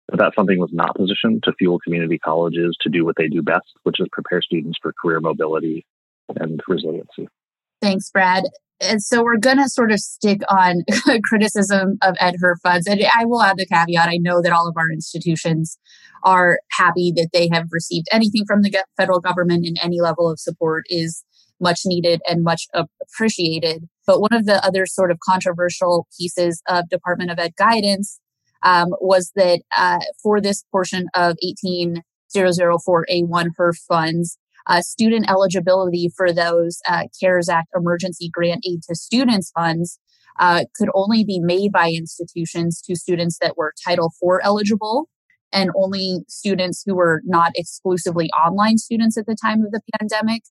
But 0.08 0.20
that 0.20 0.35
funding 0.35 0.58
was 0.58 0.70
not 0.73 0.96
positioned 0.96 1.42
to 1.42 1.52
fuel 1.58 1.80
community 1.80 2.18
colleges 2.18 2.78
to 2.80 2.88
do 2.88 3.04
what 3.04 3.16
they 3.18 3.28
do 3.28 3.42
best, 3.42 3.75
which 3.82 4.00
is 4.00 4.06
prepare 4.11 4.40
students 4.40 4.78
for 4.80 4.94
career 4.94 5.20
mobility 5.20 5.85
and 6.40 6.62
resiliency. 6.66 7.28
Thanks, 7.80 8.11
Brad. 8.11 8.45
And 8.80 9.02
so 9.02 9.23
we're 9.23 9.38
going 9.38 9.56
to 9.56 9.68
sort 9.68 9.90
of 9.90 10.00
stick 10.00 10.40
on 10.50 10.83
criticism 11.25 11.97
of 12.02 12.14
Ed 12.21 12.35
HEERF 12.42 12.56
funds. 12.62 12.87
And 12.87 13.00
I 13.18 13.25
will 13.25 13.42
add 13.42 13.56
the 13.56 13.66
caveat 13.66 14.09
I 14.09 14.18
know 14.18 14.42
that 14.42 14.52
all 14.52 14.68
of 14.68 14.76
our 14.76 14.90
institutions 14.90 15.78
are 16.25 16.59
happy 16.73 17.12
that 17.16 17.30
they 17.33 17.49
have 17.52 17.68
received 17.71 18.06
anything 18.12 18.45
from 18.47 18.62
the 18.62 18.85
federal 18.97 19.21
government 19.21 19.66
and 19.66 19.78
any 19.83 20.00
level 20.00 20.30
of 20.30 20.38
support 20.38 20.85
is 20.88 21.25
much 21.59 21.80
needed 21.87 22.21
and 22.28 22.45
much 22.45 22.66
appreciated. 22.75 23.88
But 24.06 24.21
one 24.21 24.33
of 24.33 24.45
the 24.45 24.64
other 24.64 24.85
sort 24.87 25.11
of 25.11 25.18
controversial 25.21 26.06
pieces 26.18 26.62
of 26.68 26.88
Department 26.90 27.30
of 27.30 27.38
Ed 27.38 27.54
guidance 27.56 28.21
um, 28.62 28.95
was 29.00 29.33
that 29.37 29.62
uh, 29.76 30.00
for 30.23 30.40
this 30.40 30.64
portion 30.71 31.09
of 31.14 31.37
18004A1 32.37 33.49
HEERF 33.59 33.76
funds, 33.88 34.38
uh, 34.66 34.80
student 34.80 35.28
eligibility 35.30 36.11
for 36.16 36.32
those 36.32 36.80
uh, 36.88 37.04
CARES 37.20 37.49
Act 37.49 37.68
emergency 37.75 38.30
grant 38.32 38.64
aid 38.66 38.82
to 38.88 38.94
students 38.94 39.50
funds 39.50 39.99
uh, 40.38 40.64
could 40.75 40.88
only 40.94 41.25
be 41.25 41.40
made 41.40 41.73
by 41.73 41.90
institutions 41.90 42.80
to 42.82 42.96
students 42.96 43.38
that 43.40 43.56
were 43.56 43.73
Title 43.87 44.12
IV 44.23 44.40
eligible 44.42 45.08
and 45.52 45.70
only 45.76 46.20
students 46.28 46.82
who 46.85 46.94
were 46.94 47.23
not 47.25 47.52
exclusively 47.54 48.28
online 48.30 48.78
students 48.78 49.16
at 49.16 49.26
the 49.26 49.37
time 49.40 49.64
of 49.64 49.70
the 49.70 49.80
pandemic. 49.99 50.42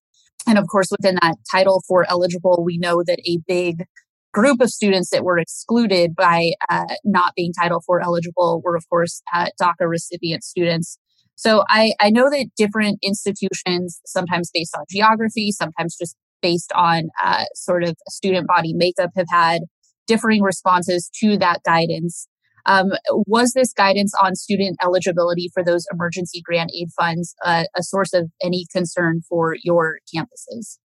And 0.47 0.57
of 0.57 0.67
course, 0.67 0.87
within 0.91 1.17
that 1.21 1.35
Title 1.51 1.83
IV 1.89 2.05
eligible, 2.09 2.63
we 2.63 2.77
know 2.77 3.03
that 3.05 3.19
a 3.25 3.37
big 3.47 3.85
group 4.33 4.59
of 4.61 4.69
students 4.69 5.09
that 5.11 5.23
were 5.23 5.37
excluded 5.37 6.15
by 6.15 6.51
uh, 6.69 6.85
not 7.03 7.33
being 7.35 7.53
Title 7.53 7.81
IV 7.87 8.03
eligible 8.03 8.61
were, 8.63 8.75
of 8.75 8.87
course, 8.89 9.21
uh, 9.33 9.47
DACA 9.61 9.87
recipient 9.87 10.43
students. 10.43 10.99
So 11.35 11.63
I, 11.69 11.93
I 11.99 12.09
know 12.09 12.29
that 12.29 12.47
different 12.57 12.99
institutions, 13.03 13.99
sometimes 14.05 14.49
based 14.53 14.75
on 14.75 14.85
geography, 14.89 15.51
sometimes 15.51 15.95
just 15.97 16.15
based 16.41 16.71
on 16.73 17.09
uh, 17.23 17.45
sort 17.55 17.83
of 17.83 17.95
student 18.09 18.47
body 18.47 18.73
makeup, 18.73 19.11
have 19.15 19.27
had 19.29 19.61
differing 20.07 20.41
responses 20.41 21.09
to 21.21 21.37
that 21.37 21.61
guidance. 21.65 22.27
Um, 22.65 22.93
was 23.07 23.53
this 23.53 23.73
guidance 23.73 24.13
on 24.21 24.35
student 24.35 24.77
eligibility 24.83 25.51
for 25.53 25.63
those 25.63 25.85
emergency 25.91 26.41
grant 26.43 26.71
aid 26.75 26.89
funds 26.97 27.35
uh, 27.45 27.65
a 27.75 27.83
source 27.83 28.13
of 28.13 28.31
any 28.41 28.65
concern 28.71 29.21
for 29.29 29.55
your 29.63 29.99
campuses? 30.15 30.77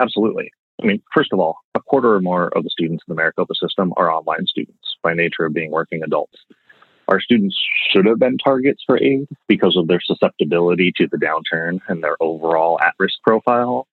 Absolutely. 0.00 0.50
I 0.82 0.86
mean, 0.86 1.02
first 1.14 1.32
of 1.32 1.38
all, 1.38 1.56
a 1.74 1.80
quarter 1.80 2.14
or 2.14 2.20
more 2.20 2.48
of 2.56 2.64
the 2.64 2.70
students 2.70 3.04
in 3.06 3.14
the 3.14 3.16
Maricopa 3.16 3.54
system 3.54 3.92
are 3.96 4.10
online 4.10 4.46
students 4.46 4.96
by 5.02 5.14
nature 5.14 5.44
of 5.44 5.52
being 5.52 5.70
working 5.70 6.02
adults. 6.02 6.36
Our 7.08 7.20
students 7.20 7.56
should 7.90 8.06
have 8.06 8.18
been 8.18 8.38
targets 8.38 8.82
for 8.86 9.02
aid 9.02 9.28
because 9.46 9.76
of 9.76 9.88
their 9.88 10.00
susceptibility 10.02 10.92
to 10.96 11.06
the 11.10 11.18
downturn 11.18 11.80
and 11.88 12.02
their 12.02 12.16
overall 12.20 12.80
at 12.80 12.94
risk 12.98 13.16
profile. 13.22 13.86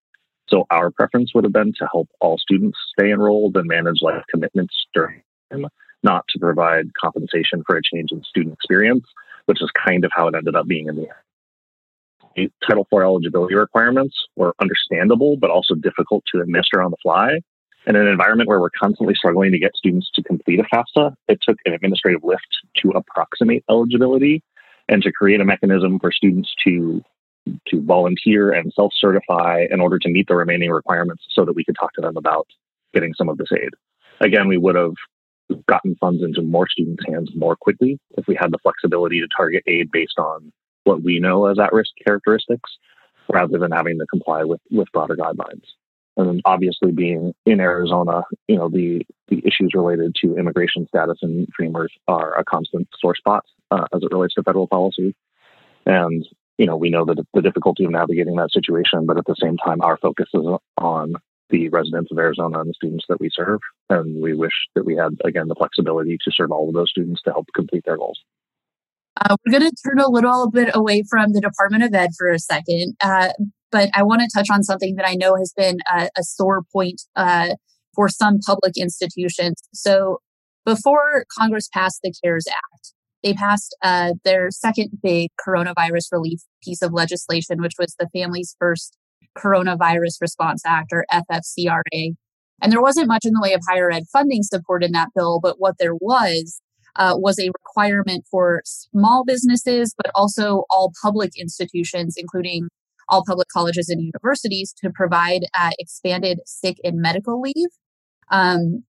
So, 0.49 0.65
our 0.69 0.91
preference 0.91 1.33
would 1.33 1.43
have 1.43 1.53
been 1.53 1.73
to 1.79 1.87
help 1.91 2.09
all 2.19 2.37
students 2.37 2.77
stay 2.97 3.11
enrolled 3.11 3.55
and 3.55 3.67
manage 3.67 4.01
life 4.01 4.23
commitments 4.29 4.73
during 4.93 5.21
time, 5.49 5.67
not 6.03 6.25
to 6.29 6.39
provide 6.39 6.93
compensation 6.93 7.63
for 7.65 7.77
a 7.77 7.81
change 7.81 8.11
in 8.11 8.23
student 8.23 8.53
experience, 8.53 9.05
which 9.45 9.61
is 9.61 9.69
kind 9.87 10.03
of 10.03 10.11
how 10.13 10.27
it 10.27 10.35
ended 10.35 10.55
up 10.55 10.67
being 10.67 10.87
in 10.87 10.95
the 10.95 11.07
end. 12.37 12.51
Title 12.67 12.87
IV 12.91 13.01
eligibility 13.01 13.55
requirements 13.55 14.15
were 14.35 14.53
understandable, 14.61 15.37
but 15.37 15.49
also 15.49 15.75
difficult 15.75 16.23
to 16.33 16.41
administer 16.41 16.81
on 16.81 16.91
the 16.91 16.97
fly. 17.01 17.39
In 17.87 17.95
an 17.95 18.07
environment 18.07 18.47
where 18.47 18.59
we're 18.59 18.69
constantly 18.69 19.15
struggling 19.15 19.51
to 19.51 19.59
get 19.59 19.75
students 19.75 20.09
to 20.13 20.23
complete 20.23 20.59
a 20.59 20.63
FAFSA, 20.63 21.15
it 21.27 21.39
took 21.41 21.57
an 21.65 21.73
administrative 21.73 22.23
lift 22.23 22.47
to 22.77 22.91
approximate 22.91 23.63
eligibility 23.69 24.43
and 24.87 25.01
to 25.01 25.11
create 25.11 25.41
a 25.41 25.45
mechanism 25.45 25.99
for 25.99 26.11
students 26.11 26.53
to 26.63 27.03
to 27.67 27.81
volunteer 27.81 28.51
and 28.51 28.71
self-certify 28.73 29.65
in 29.71 29.81
order 29.81 29.97
to 29.97 30.09
meet 30.09 30.27
the 30.27 30.35
remaining 30.35 30.69
requirements 30.69 31.23
so 31.31 31.43
that 31.43 31.53
we 31.53 31.63
could 31.63 31.75
talk 31.75 31.91
to 31.93 32.01
them 32.01 32.15
about 32.15 32.45
getting 32.93 33.15
some 33.15 33.29
of 33.29 33.37
this 33.39 33.51
aid. 33.51 33.71
Again, 34.19 34.47
we 34.47 34.57
would 34.57 34.75
have 34.75 34.93
gotten 35.67 35.95
funds 35.95 36.21
into 36.23 36.43
more 36.43 36.67
students' 36.69 37.03
hands 37.07 37.31
more 37.35 37.55
quickly 37.55 37.99
if 38.15 38.27
we 38.27 38.35
had 38.35 38.51
the 38.51 38.59
flexibility 38.59 39.19
to 39.19 39.27
target 39.35 39.63
aid 39.65 39.89
based 39.91 40.19
on 40.19 40.51
what 40.83 41.01
we 41.01 41.19
know 41.19 41.47
as 41.47 41.57
at-risk 41.57 41.89
characteristics 42.05 42.69
rather 43.27 43.57
than 43.57 43.71
having 43.71 43.97
to 43.97 44.05
comply 44.05 44.43
with, 44.43 44.61
with 44.69 44.91
broader 44.91 45.15
guidelines. 45.15 45.63
And 46.21 46.29
then 46.29 46.41
obviously 46.45 46.91
being 46.91 47.33
in 47.45 47.59
Arizona, 47.59 48.23
you 48.47 48.55
know, 48.55 48.69
the, 48.69 49.01
the 49.27 49.39
issues 49.39 49.71
related 49.73 50.15
to 50.21 50.37
immigration 50.37 50.87
status 50.87 51.17
and 51.21 51.47
dreamers 51.47 51.91
are 52.07 52.37
a 52.37 52.43
constant 52.45 52.87
sore 52.99 53.15
spot 53.15 53.43
uh, 53.71 53.85
as 53.93 54.03
it 54.03 54.11
relates 54.11 54.35
to 54.35 54.43
federal 54.43 54.67
policy. 54.67 55.15
And, 55.85 56.23
you 56.59 56.67
know, 56.67 56.77
we 56.77 56.91
know 56.91 57.05
that 57.05 57.25
the 57.33 57.41
difficulty 57.41 57.85
of 57.85 57.91
navigating 57.91 58.35
that 58.35 58.51
situation, 58.51 59.07
but 59.07 59.17
at 59.17 59.25
the 59.25 59.35
same 59.41 59.57
time, 59.57 59.81
our 59.81 59.97
focus 59.97 60.29
is 60.33 60.45
on 60.77 61.15
the 61.49 61.69
residents 61.69 62.11
of 62.11 62.19
Arizona 62.19 62.59
and 62.59 62.69
the 62.69 62.73
students 62.75 63.05
that 63.09 63.19
we 63.19 63.29
serve. 63.33 63.59
And 63.89 64.21
we 64.21 64.33
wish 64.35 64.53
that 64.75 64.85
we 64.85 64.95
had, 64.95 65.17
again, 65.25 65.47
the 65.47 65.55
flexibility 65.55 66.17
to 66.23 66.31
serve 66.31 66.51
all 66.51 66.67
of 66.67 66.75
those 66.75 66.91
students 66.91 67.21
to 67.23 67.31
help 67.31 67.47
complete 67.55 67.83
their 67.85 67.97
goals. 67.97 68.19
Uh, 69.19 69.35
we're 69.45 69.59
going 69.59 69.69
to 69.69 69.75
turn 69.83 69.99
a 69.99 70.09
little 70.09 70.49
bit 70.49 70.69
away 70.73 71.03
from 71.09 71.33
the 71.33 71.41
Department 71.41 71.83
of 71.83 71.93
Ed 71.93 72.11
for 72.17 72.29
a 72.29 72.39
second, 72.39 72.95
uh, 73.01 73.29
but 73.71 73.89
I 73.93 74.03
want 74.03 74.21
to 74.21 74.29
touch 74.33 74.49
on 74.51 74.63
something 74.63 74.95
that 74.95 75.07
I 75.07 75.15
know 75.15 75.35
has 75.35 75.53
been 75.55 75.79
a, 75.91 76.09
a 76.17 76.23
sore 76.23 76.63
point 76.73 77.01
uh, 77.15 77.55
for 77.95 78.09
some 78.09 78.39
public 78.45 78.77
institutions. 78.77 79.61
So, 79.73 80.19
before 80.65 81.25
Congress 81.37 81.67
passed 81.73 82.01
the 82.03 82.13
CARES 82.23 82.45
Act, 82.47 82.93
they 83.23 83.33
passed 83.33 83.75
uh, 83.81 84.13
their 84.23 84.51
second 84.51 84.99
big 85.01 85.31
coronavirus 85.45 86.11
relief 86.11 86.41
piece 86.63 86.81
of 86.81 86.93
legislation, 86.93 87.61
which 87.61 87.73
was 87.79 87.95
the 87.99 88.09
Families 88.13 88.55
First 88.59 88.97
Coronavirus 89.37 90.21
Response 90.21 90.61
Act, 90.65 90.91
or 90.91 91.05
FFCRA. 91.11 92.15
And 92.61 92.71
there 92.71 92.81
wasn't 92.81 93.07
much 93.07 93.25
in 93.25 93.33
the 93.33 93.41
way 93.41 93.53
of 93.53 93.61
higher 93.67 93.91
ed 93.91 94.03
funding 94.11 94.43
support 94.43 94.83
in 94.83 94.91
that 94.91 95.09
bill, 95.15 95.39
but 95.41 95.55
what 95.57 95.75
there 95.79 95.95
was 95.95 96.61
uh, 96.95 97.15
was 97.17 97.39
a 97.39 97.49
requirement 97.49 98.25
for 98.29 98.61
small 98.65 99.23
businesses, 99.25 99.93
but 99.95 100.11
also 100.13 100.65
all 100.69 100.91
public 101.01 101.31
institutions, 101.37 102.15
including 102.17 102.67
all 103.11 103.23
public 103.27 103.49
colleges 103.49 103.89
and 103.89 104.01
universities, 104.01 104.73
to 104.81 104.89
provide 104.89 105.41
uh, 105.59 105.69
expanded 105.77 106.39
sick 106.45 106.77
and 106.83 106.99
medical 106.99 107.39
leave. 107.39 107.69
Um, 108.31 108.83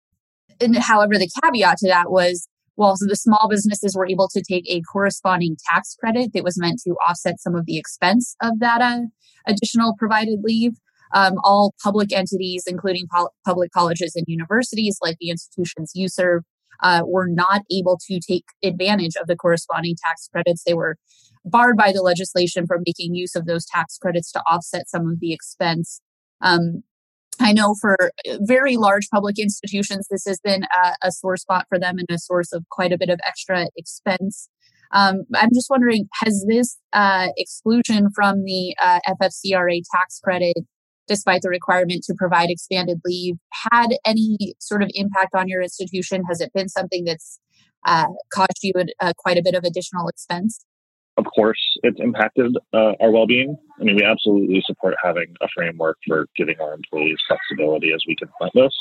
and 0.61 0.77
however, 0.77 1.17
the 1.17 1.29
caveat 1.41 1.77
to 1.77 1.87
that 1.87 2.11
was 2.11 2.47
well, 2.79 2.95
so 2.95 3.07
the 3.07 3.15
small 3.17 3.49
businesses 3.49 3.93
were 3.93 4.07
able 4.07 4.29
to 4.29 4.41
take 4.41 4.63
a 4.69 4.81
corresponding 4.81 5.57
tax 5.69 5.97
credit 5.99 6.31
that 6.33 6.45
was 6.45 6.57
meant 6.57 6.79
to 6.85 6.91
offset 7.05 7.41
some 7.41 7.53
of 7.53 7.65
the 7.65 7.77
expense 7.77 8.37
of 8.41 8.59
that 8.59 8.79
uh, 8.79 9.01
additional 9.45 9.95
provided 9.99 10.39
leave. 10.43 10.73
Um, 11.13 11.33
all 11.43 11.73
public 11.83 12.13
entities, 12.13 12.63
including 12.67 13.07
pol- 13.11 13.33
public 13.43 13.71
colleges 13.71 14.13
and 14.15 14.23
universities, 14.27 14.97
like 15.01 15.17
the 15.19 15.29
institutions 15.29 15.91
you 15.93 16.07
serve, 16.07 16.43
uh, 16.83 17.01
were 17.05 17.27
not 17.27 17.61
able 17.71 17.97
to 18.07 18.19
take 18.19 18.45
advantage 18.63 19.15
of 19.19 19.27
the 19.27 19.35
corresponding 19.35 19.95
tax 20.03 20.27
credits. 20.31 20.63
They 20.63 20.73
were 20.73 20.97
barred 21.45 21.77
by 21.77 21.91
the 21.91 22.01
legislation 22.01 22.67
from 22.67 22.83
making 22.85 23.15
use 23.15 23.35
of 23.35 23.45
those 23.45 23.65
tax 23.65 23.97
credits 23.97 24.31
to 24.33 24.43
offset 24.49 24.89
some 24.89 25.07
of 25.07 25.19
the 25.19 25.33
expense. 25.33 26.01
Um, 26.41 26.83
I 27.41 27.53
know 27.53 27.75
for 27.79 27.95
very 28.41 28.75
large 28.75 29.07
public 29.09 29.39
institutions, 29.39 30.07
this 30.09 30.25
has 30.27 30.39
been 30.43 30.63
a, 30.63 30.95
a, 31.03 31.11
sore 31.11 31.37
spot 31.37 31.65
for 31.69 31.79
them 31.79 31.97
and 31.97 32.07
a 32.09 32.19
source 32.19 32.51
of 32.51 32.65
quite 32.69 32.91
a 32.91 32.97
bit 32.97 33.09
of 33.09 33.19
extra 33.25 33.67
expense. 33.77 34.49
Um, 34.91 35.23
I'm 35.35 35.49
just 35.53 35.69
wondering, 35.69 36.09
has 36.15 36.45
this 36.49 36.77
uh, 36.91 37.27
exclusion 37.37 38.09
from 38.13 38.43
the 38.43 38.75
uh, 38.83 38.99
FFCRA 39.07 39.81
tax 39.95 40.19
credit 40.21 40.57
despite 41.09 41.41
the 41.41 41.49
requirement 41.49 42.03
to 42.05 42.13
provide 42.13 42.49
expanded 42.49 43.01
leave, 43.03 43.35
had 43.71 43.87
any 44.05 44.37
sort 44.59 44.81
of 44.81 44.89
impact 44.93 45.35
on 45.35 45.49
your 45.49 45.61
institution? 45.61 46.23
Has 46.29 46.39
it 46.39 46.53
been 46.53 46.69
something 46.69 47.03
that's 47.03 47.39
uh, 47.85 48.07
caused 48.33 48.59
you 48.61 48.71
a, 49.01 49.13
quite 49.17 49.37
a 49.37 49.41
bit 49.43 49.55
of 49.55 49.63
additional 49.65 50.07
expense? 50.07 50.63
Of 51.17 51.25
course, 51.35 51.59
it's 51.83 51.99
impacted 51.99 52.55
uh, 52.73 52.93
our 53.01 53.11
well 53.11 53.27
being. 53.27 53.57
I 53.79 53.83
mean, 53.83 53.97
we 53.97 54.05
absolutely 54.05 54.63
support 54.65 54.95
having 55.03 55.35
a 55.41 55.47
framework 55.53 55.97
for 56.07 56.27
giving 56.37 56.55
our 56.61 56.73
employees 56.73 57.17
flexibility 57.27 57.91
as 57.93 58.01
we 58.07 58.15
confront 58.15 58.53
this. 58.53 58.73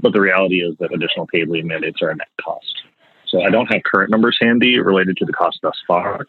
But 0.00 0.14
the 0.14 0.20
reality 0.20 0.60
is 0.60 0.74
that 0.80 0.94
additional 0.94 1.26
paid 1.26 1.48
leave 1.48 1.66
mandates 1.66 2.00
are 2.00 2.10
a 2.10 2.16
net 2.16 2.28
cost. 2.42 2.82
So 3.28 3.42
I 3.42 3.50
don't 3.50 3.66
have 3.66 3.82
current 3.82 4.10
numbers 4.10 4.38
handy 4.40 4.78
related 4.78 5.16
to 5.18 5.26
the 5.26 5.32
cost 5.32 5.58
thus 5.62 5.76
far, 5.86 6.26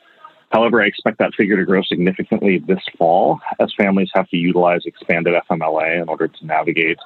However, 0.52 0.82
I 0.82 0.86
expect 0.86 1.18
that 1.20 1.34
figure 1.36 1.56
to 1.58 1.66
grow 1.66 1.82
significantly 1.82 2.60
this 2.60 2.84
fall 2.98 3.40
as 3.60 3.74
families 3.78 4.10
have 4.14 4.28
to 4.30 4.38
utilize 4.38 4.82
expanded 4.86 5.34
FMLA 5.50 6.02
in 6.02 6.10
order 6.10 6.28
to 6.28 6.46
navigate 6.46 6.98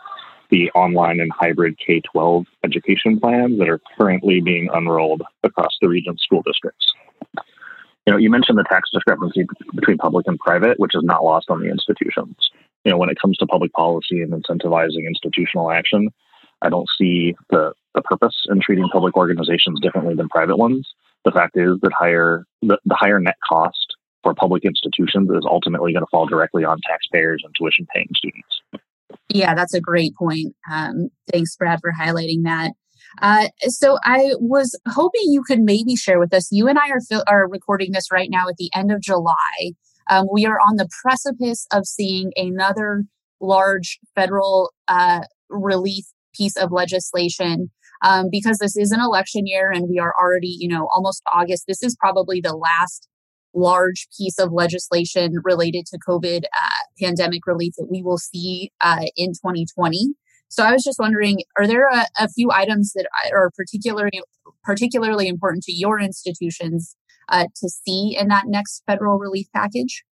the 0.50 0.72
online 0.72 1.20
and 1.20 1.32
hybrid 1.32 1.78
K 1.78 2.02
12 2.12 2.46
education 2.64 3.20
plans 3.20 3.60
that 3.60 3.70
are 3.70 3.82
currently 3.98 4.42
being 4.42 4.70
unrolled 4.74 5.22
across 5.44 5.78
the 5.82 5.88
region's 5.88 6.22
school 6.22 6.42
districts. 6.44 6.86
You 8.08 8.14
know, 8.14 8.18
you 8.18 8.30
mentioned 8.30 8.58
the 8.58 8.66
tax 8.70 8.90
discrepancy 8.92 9.46
between 9.75 9.98
public 9.98 10.28
and 10.28 10.40
private, 10.40 10.80
which 10.80 10.96
is 10.96 11.04
not 11.04 11.24
lost 11.24 11.50
on 11.50 11.60
the 11.60 11.70
institutions. 11.70 12.36
You 12.84 12.92
know, 12.92 12.98
when 12.98 13.10
it 13.10 13.18
comes 13.20 13.38
to 13.38 13.48
public 13.48 13.74
policy 13.74 14.22
and 14.22 14.32
incentivizing 14.32 15.08
institutional 15.08 15.72
action, 15.72 16.10
I 16.62 16.70
don't 16.70 16.88
see 17.00 17.36
the, 17.50 17.74
the 17.96 18.02
purpose 18.02 18.36
in 18.50 18.60
treating 18.62 18.88
public 18.90 19.18
organizations 19.18 19.80
differently 19.82 20.16
than 20.16 20.30
private 20.30 20.58
ones 20.58 20.88
the 21.25 21.32
fact 21.32 21.58
is 21.58 21.77
that 21.82 21.91
higher 21.98 22.46
the, 22.62 22.77
the 22.86 22.96
higher 22.96 23.20
net 23.20 23.36
cost 23.48 23.96
for 24.24 24.34
public 24.34 24.63
institutions 24.63 25.29
is 25.29 25.46
ultimately 25.46 25.91
going 25.91 26.03
to 26.03 26.10
fall 26.10 26.25
directly 26.25 26.63
on 26.63 26.79
taxpayers 26.88 27.41
and 27.44 27.53
tuition 27.55 27.86
paying 27.94 28.08
students. 28.15 28.62
Yeah, 29.29 29.53
that's 29.53 29.74
a 29.74 29.82
great 29.82 30.15
point. 30.15 30.55
Um, 30.72 31.10
thanks, 31.32 31.55
Brad, 31.55 31.79
for 31.82 31.91
highlighting 31.91 32.44
that. 32.44 32.72
Uh, 33.22 33.50
so 33.67 33.98
I 34.03 34.32
was 34.39 34.77
hoping 34.88 35.22
you 35.25 35.44
could 35.44 35.62
maybe 35.62 35.96
share 35.96 36.20
with 36.20 36.34
us. 36.34 36.50
You 36.51 36.67
and 36.67 36.79
I 36.79 36.89
are 36.89 37.24
are 37.27 37.48
recording 37.48 37.91
this 37.91 38.12
right 38.12 38.29
now 38.29 38.48
at 38.50 38.58
the 38.58 38.70
end 38.74 38.91
of 38.91 39.01
July. 39.01 39.74
Um, 40.10 40.27
we 40.32 40.46
are 40.46 40.60
on 40.60 40.75
the 40.75 40.89
precipice 41.01 41.65
of 41.72 41.86
seeing 41.86 42.32
another 42.36 43.03
large 43.39 44.00
federal 44.15 44.72
uh, 44.88 45.22
relief 45.50 46.05
piece 46.34 46.58
of 46.58 46.72
legislation 46.72 47.72
um, 48.06 48.28
because 48.32 48.60
this 48.60 48.78
is 48.78 48.92
an 48.92 49.00
election 49.00 49.48
year 49.48 49.72
and 49.72 49.90
we 49.90 50.00
are 50.00 50.14
already, 50.22 50.56
you 50.60 50.68
know, 50.68 50.88
almost 50.94 51.24
August. 51.34 51.66
This 51.68 51.82
is 51.82 51.96
probably 52.00 52.40
the 52.40 52.56
last 52.56 53.08
large 53.56 54.08
piece 54.18 54.38
of 54.38 54.52
legislation 54.52 55.36
related 55.44 55.86
to 55.88 55.98
COVID 56.08 56.44
uh, 56.44 56.82
pandemic 57.02 57.48
relief 57.48 57.74
that 57.78 57.88
we 57.90 58.04
will 58.04 58.18
see 58.18 58.72
uh, 58.82 59.06
in 59.16 59.30
2020. 59.30 60.14
So 60.50 60.64
I 60.64 60.72
was 60.72 60.84
just 60.84 61.00
wondering, 61.00 61.40
are 61.58 61.66
there 61.66 61.88
a, 61.88 62.06
a 62.20 62.30
few 62.30 62.52
items 62.52 62.94
that 62.94 63.08
are 63.34 63.50
particularly 63.58 64.22
particularly 64.64 65.28
important 65.28 65.64
to 65.64 65.74
your 65.74 66.00
institutions 66.00 66.96
uh, 67.30 67.46
to 67.56 67.70
see 67.70 68.16
in 68.20 68.28
that 68.28 68.44
next 68.48 68.84
federal 68.86 69.18
relief 69.18 69.48
package? 69.54 70.04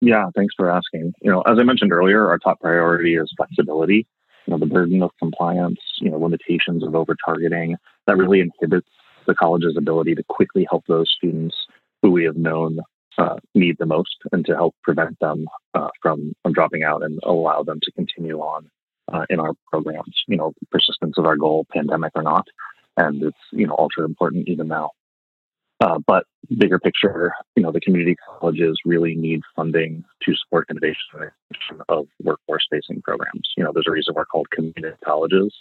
Yeah, 0.00 0.26
thanks 0.36 0.54
for 0.56 0.70
asking. 0.70 1.12
You 1.20 1.32
know, 1.32 1.42
as 1.42 1.58
I 1.58 1.64
mentioned 1.64 1.92
earlier, 1.92 2.28
our 2.28 2.38
top 2.38 2.60
priority 2.60 3.16
is 3.16 3.32
flexibility. 3.36 4.06
You 4.46 4.52
know, 4.52 4.58
the 4.58 4.66
burden 4.66 5.02
of 5.02 5.10
compliance, 5.18 5.80
you 6.00 6.10
know, 6.10 6.18
limitations 6.18 6.82
of 6.82 6.94
over 6.94 7.16
targeting 7.24 7.76
that 8.06 8.16
really 8.16 8.40
inhibits 8.40 8.88
the 9.26 9.34
college's 9.34 9.76
ability 9.76 10.14
to 10.14 10.24
quickly 10.28 10.66
help 10.68 10.84
those 10.86 11.10
students 11.16 11.56
who 12.02 12.10
we 12.10 12.24
have 12.24 12.36
known 12.36 12.80
uh, 13.18 13.36
need 13.54 13.76
the 13.78 13.86
most 13.86 14.16
and 14.32 14.44
to 14.46 14.54
help 14.54 14.74
prevent 14.82 15.18
them 15.20 15.46
uh, 15.74 15.88
from, 16.00 16.32
from 16.42 16.52
dropping 16.52 16.82
out 16.82 17.02
and 17.02 17.20
allow 17.22 17.62
them 17.62 17.78
to 17.82 17.92
continue 17.92 18.38
on 18.38 18.70
uh, 19.12 19.26
in 19.28 19.40
our 19.40 19.52
programs. 19.70 20.22
You 20.26 20.36
know, 20.36 20.52
persistence 20.70 21.18
of 21.18 21.26
our 21.26 21.36
goal, 21.36 21.66
pandemic 21.72 22.12
or 22.14 22.22
not, 22.22 22.46
and 22.96 23.22
it's 23.22 23.36
you 23.52 23.66
know 23.66 23.76
ultra 23.78 24.04
important 24.04 24.48
even 24.48 24.68
now. 24.68 24.90
Uh, 25.80 25.98
but 26.06 26.24
bigger 26.58 26.78
picture, 26.78 27.32
you 27.56 27.62
know, 27.62 27.72
the 27.72 27.80
community 27.80 28.16
colleges 28.38 28.76
really 28.84 29.14
need 29.14 29.40
funding 29.56 30.04
to 30.22 30.34
support 30.36 30.68
innovation 30.70 31.30
of 31.88 32.06
workforce-facing 32.22 33.00
programs. 33.02 33.48
You 33.56 33.64
know, 33.64 33.70
there's 33.72 33.86
a 33.88 33.92
reason 33.92 34.14
we're 34.14 34.26
called 34.26 34.50
community 34.50 34.94
colleges, 35.04 35.54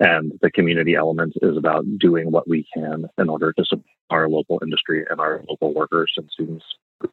and 0.00 0.32
the 0.42 0.50
community 0.50 0.94
element 0.94 1.32
is 1.40 1.56
about 1.56 1.84
doing 1.98 2.30
what 2.30 2.48
we 2.48 2.66
can 2.74 3.06
in 3.16 3.28
order 3.28 3.52
to 3.54 3.64
support 3.64 3.86
our 4.10 4.28
local 4.28 4.58
industry 4.62 5.04
and 5.10 5.20
our 5.20 5.42
local 5.48 5.74
workers 5.74 6.12
and 6.16 6.28
students 6.32 6.64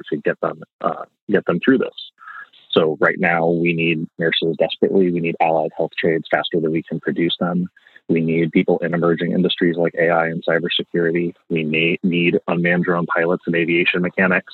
to 0.10 0.18
get 0.18 0.40
them 0.42 0.62
uh, 0.82 1.04
get 1.30 1.46
them 1.46 1.60
through 1.64 1.78
this. 1.78 2.12
So 2.72 2.98
right 3.00 3.18
now 3.20 3.48
we 3.48 3.74
need 3.74 4.08
nurses 4.20 4.56
desperately. 4.58 5.12
We 5.12 5.20
need 5.20 5.36
allied 5.42 5.72
health 5.78 5.92
trades 5.98 6.28
faster 6.30 6.60
than 6.60 6.72
we 6.72 6.84
can 6.84 7.00
produce 7.00 7.36
them. 7.40 7.68
We 8.08 8.22
need 8.22 8.52
people 8.52 8.78
in 8.80 8.94
emerging 8.94 9.32
industries 9.32 9.78
like 9.78 9.96
AI 9.96 10.28
and 10.28 10.44
cybersecurity. 10.46 11.34
We 11.50 11.64
may 11.64 11.98
need 12.04 12.40
unmanned 12.48 12.86
drone 12.86 13.06
pilots 13.08 13.44
and 13.48 13.56
aviation 13.56 14.02
mechanics. 14.02 14.54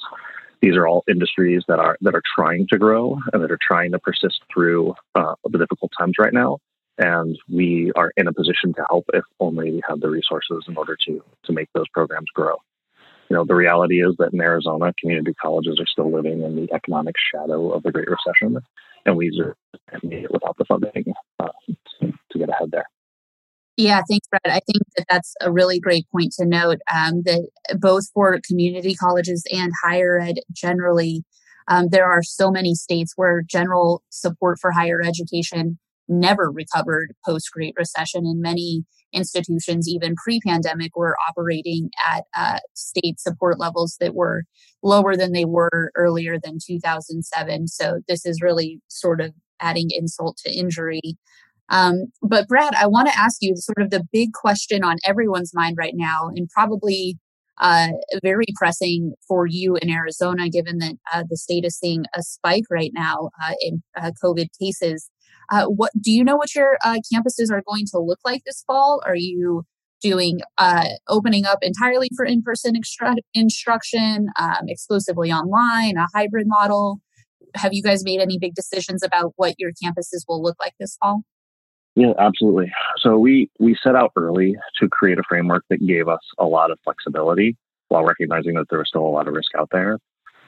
These 0.62 0.75
are 0.75 0.88
all 0.88 1.03
industries 1.10 1.63
that 1.67 1.79
are 1.79 1.98
that 2.01 2.15
are 2.15 2.22
trying 2.36 2.67
to 2.70 2.77
grow 2.77 3.17
and 3.34 3.43
that 3.43 3.51
are 3.51 3.60
trying 3.62 3.91
to 3.91 4.00
persist 4.00 4.41
through 4.53 4.93
uh, 5.15 5.36
the 5.43 5.58
difficult 5.58 5.91
times 5.98 6.15
right 6.20 6.34
now. 6.34 6.60
And 6.98 7.38
we 7.51 7.91
are 7.96 8.12
in 8.15 8.27
a 8.27 8.34
position 8.34 8.74
to 8.75 8.86
help 8.89 9.05
if 9.13 9.24
only 9.39 9.72
we 9.72 9.81
have 9.88 10.01
the 10.01 10.10
resources 10.10 10.65
in 10.67 10.77
order 10.77 10.96
to 11.08 11.24
to 11.46 11.51
make 11.51 11.70
those 11.74 11.89
programs 11.89 12.29
grow 12.34 12.58
you 13.31 13.38
know, 13.38 13.46
the 13.46 13.55
reality 13.55 14.05
is 14.05 14.13
that 14.20 14.34
in 14.34 14.41
Arizona, 14.41 14.93
community 15.00 15.34
colleges 15.41 15.79
are 15.79 15.86
still 15.86 16.12
living 16.12 16.41
in 16.41 16.58
the 16.58 16.67
economic 16.74 17.15
shadow 17.34 17.70
of 17.72 17.81
the 17.81 17.89
Great 17.89 18.10
Recession, 18.10 18.58
and 19.05 19.15
we 19.15 19.29
need 20.03 20.25
it 20.25 20.31
without 20.34 20.58
the 20.58 20.65
funding 20.65 21.13
uh, 21.39 21.48
to, 22.01 22.38
get 22.38 22.50
ahead 22.50 22.72
there. 22.72 22.84
Yeah, 23.81 24.01
thanks, 24.07 24.27
Brad. 24.27 24.41
I 24.45 24.59
think 24.59 24.83
that 24.95 25.05
that's 25.09 25.33
a 25.41 25.51
really 25.51 25.79
great 25.79 26.05
point 26.11 26.33
to 26.38 26.45
note 26.45 26.77
um, 26.93 27.23
that 27.23 27.50
both 27.79 28.03
for 28.13 28.39
community 28.47 28.93
colleges 28.93 29.43
and 29.51 29.71
higher 29.83 30.19
ed 30.19 30.35
generally, 30.51 31.23
um, 31.67 31.88
there 31.89 32.05
are 32.05 32.21
so 32.21 32.51
many 32.51 32.75
states 32.75 33.13
where 33.15 33.41
general 33.41 34.03
support 34.11 34.59
for 34.61 34.71
higher 34.71 35.01
education 35.01 35.79
never 36.07 36.51
recovered 36.51 37.15
post 37.25 37.50
Great 37.51 37.73
Recession, 37.75 38.23
and 38.27 38.39
many 38.39 38.83
institutions, 39.13 39.89
even 39.89 40.13
pre 40.15 40.39
pandemic, 40.45 40.95
were 40.95 41.17
operating 41.27 41.89
at 42.07 42.25
uh, 42.38 42.59
state 42.75 43.19
support 43.19 43.59
levels 43.59 43.97
that 44.00 44.13
were 44.13 44.43
lower 44.83 45.15
than 45.15 45.31
they 45.31 45.45
were 45.45 45.91
earlier 45.95 46.38
than 46.43 46.59
2007. 46.63 47.67
So 47.67 48.01
this 48.07 48.27
is 48.27 48.41
really 48.43 48.79
sort 48.89 49.21
of 49.21 49.33
adding 49.59 49.89
insult 49.91 50.38
to 50.45 50.53
injury. 50.53 51.01
Um, 51.71 52.07
but 52.21 52.47
Brad, 52.47 52.75
I 52.75 52.85
want 52.85 53.07
to 53.07 53.17
ask 53.17 53.37
you 53.41 53.55
sort 53.55 53.81
of 53.81 53.89
the 53.89 54.03
big 54.11 54.33
question 54.33 54.83
on 54.83 54.97
everyone's 55.05 55.53
mind 55.53 55.77
right 55.77 55.93
now, 55.95 56.29
and 56.35 56.49
probably 56.49 57.17
uh, 57.59 57.89
very 58.21 58.45
pressing 58.55 59.13
for 59.27 59.47
you 59.47 59.77
in 59.77 59.89
Arizona, 59.89 60.49
given 60.49 60.79
that 60.79 60.95
uh, 61.13 61.23
the 61.29 61.37
state 61.37 61.63
is 61.63 61.77
seeing 61.77 62.05
a 62.15 62.23
spike 62.23 62.65
right 62.69 62.91
now 62.93 63.29
uh, 63.41 63.53
in 63.61 63.81
uh, 63.95 64.11
COVID 64.21 64.47
cases. 64.59 65.09
Uh, 65.49 65.65
what 65.65 65.91
do 65.99 66.11
you 66.11 66.23
know 66.23 66.35
what 66.35 66.53
your 66.55 66.77
uh, 66.83 66.97
campuses 67.13 67.51
are 67.51 67.63
going 67.67 67.85
to 67.91 68.00
look 68.00 68.19
like 68.25 68.41
this 68.46 68.63
fall? 68.67 69.01
Are 69.05 69.15
you 69.15 69.63
doing 70.01 70.41
opening 71.07 71.46
up 71.46 71.59
entirely 71.61 72.09
for 72.15 72.25
in-person 72.25 72.74
instruction, 73.33 74.27
um, 74.39 74.65
exclusively 74.67 75.31
online, 75.31 75.96
a 75.98 76.07
hybrid 76.13 76.48
model? 76.48 77.00
Have 77.55 77.74
you 77.74 77.83
guys 77.83 78.03
made 78.03 78.19
any 78.19 78.39
big 78.39 78.55
decisions 78.55 79.03
about 79.03 79.33
what 79.35 79.55
your 79.59 79.72
campuses 79.72 80.24
will 80.27 80.41
look 80.41 80.57
like 80.59 80.74
this 80.79 80.98
fall? 81.00 81.24
Yeah, 81.95 82.13
absolutely. 82.17 82.71
So 82.97 83.17
we 83.17 83.49
we 83.59 83.75
set 83.83 83.95
out 83.95 84.11
early 84.15 84.55
to 84.79 84.87
create 84.89 85.19
a 85.19 85.23
framework 85.27 85.65
that 85.69 85.85
gave 85.85 86.07
us 86.07 86.21
a 86.37 86.45
lot 86.45 86.71
of 86.71 86.79
flexibility 86.83 87.57
while 87.89 88.05
recognizing 88.05 88.53
that 88.55 88.67
there 88.69 88.79
was 88.79 88.87
still 88.87 89.05
a 89.05 89.09
lot 89.09 89.27
of 89.27 89.33
risk 89.33 89.53
out 89.57 89.69
there. 89.71 89.99